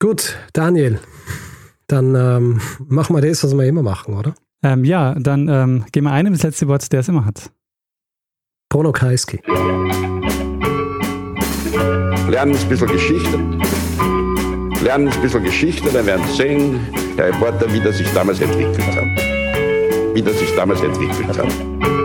Gut, 0.00 0.36
Daniel, 0.52 1.00
dann 1.86 2.14
ähm, 2.14 2.60
machen 2.88 3.14
wir 3.14 3.22
das, 3.22 3.44
was 3.44 3.56
wir 3.56 3.64
immer 3.64 3.82
machen, 3.82 4.14
oder? 4.14 4.34
Ähm, 4.62 4.84
ja, 4.84 5.14
dann 5.14 5.48
ähm, 5.48 5.84
gehen 5.92 6.04
wir 6.04 6.12
einem 6.12 6.32
das 6.32 6.42
letzte 6.42 6.68
Wort, 6.68 6.92
der 6.92 7.00
es 7.00 7.08
immer 7.08 7.24
hat. 7.24 7.50
Bruno 8.70 8.92
Kreisky. 8.92 9.40
Lernen 12.28 12.56
ein 12.56 12.68
bisschen 12.68 12.88
Geschichte. 12.88 13.38
Lernen 14.84 15.08
ein 15.08 15.22
bisschen 15.22 15.42
Geschichte, 15.42 15.88
dann 15.90 16.04
werden 16.04 16.26
sehen, 16.36 16.78
Herr 17.16 17.28
Reporter, 17.28 17.72
wie 17.72 17.80
das 17.80 17.96
sich 17.96 18.06
damals 18.12 18.38
entwickelt 18.42 18.86
hat. 18.86 20.14
Wie 20.14 20.20
das 20.20 20.38
sich 20.38 20.54
damals 20.54 20.82
entwickelt 20.82 21.38
hat. 21.38 22.03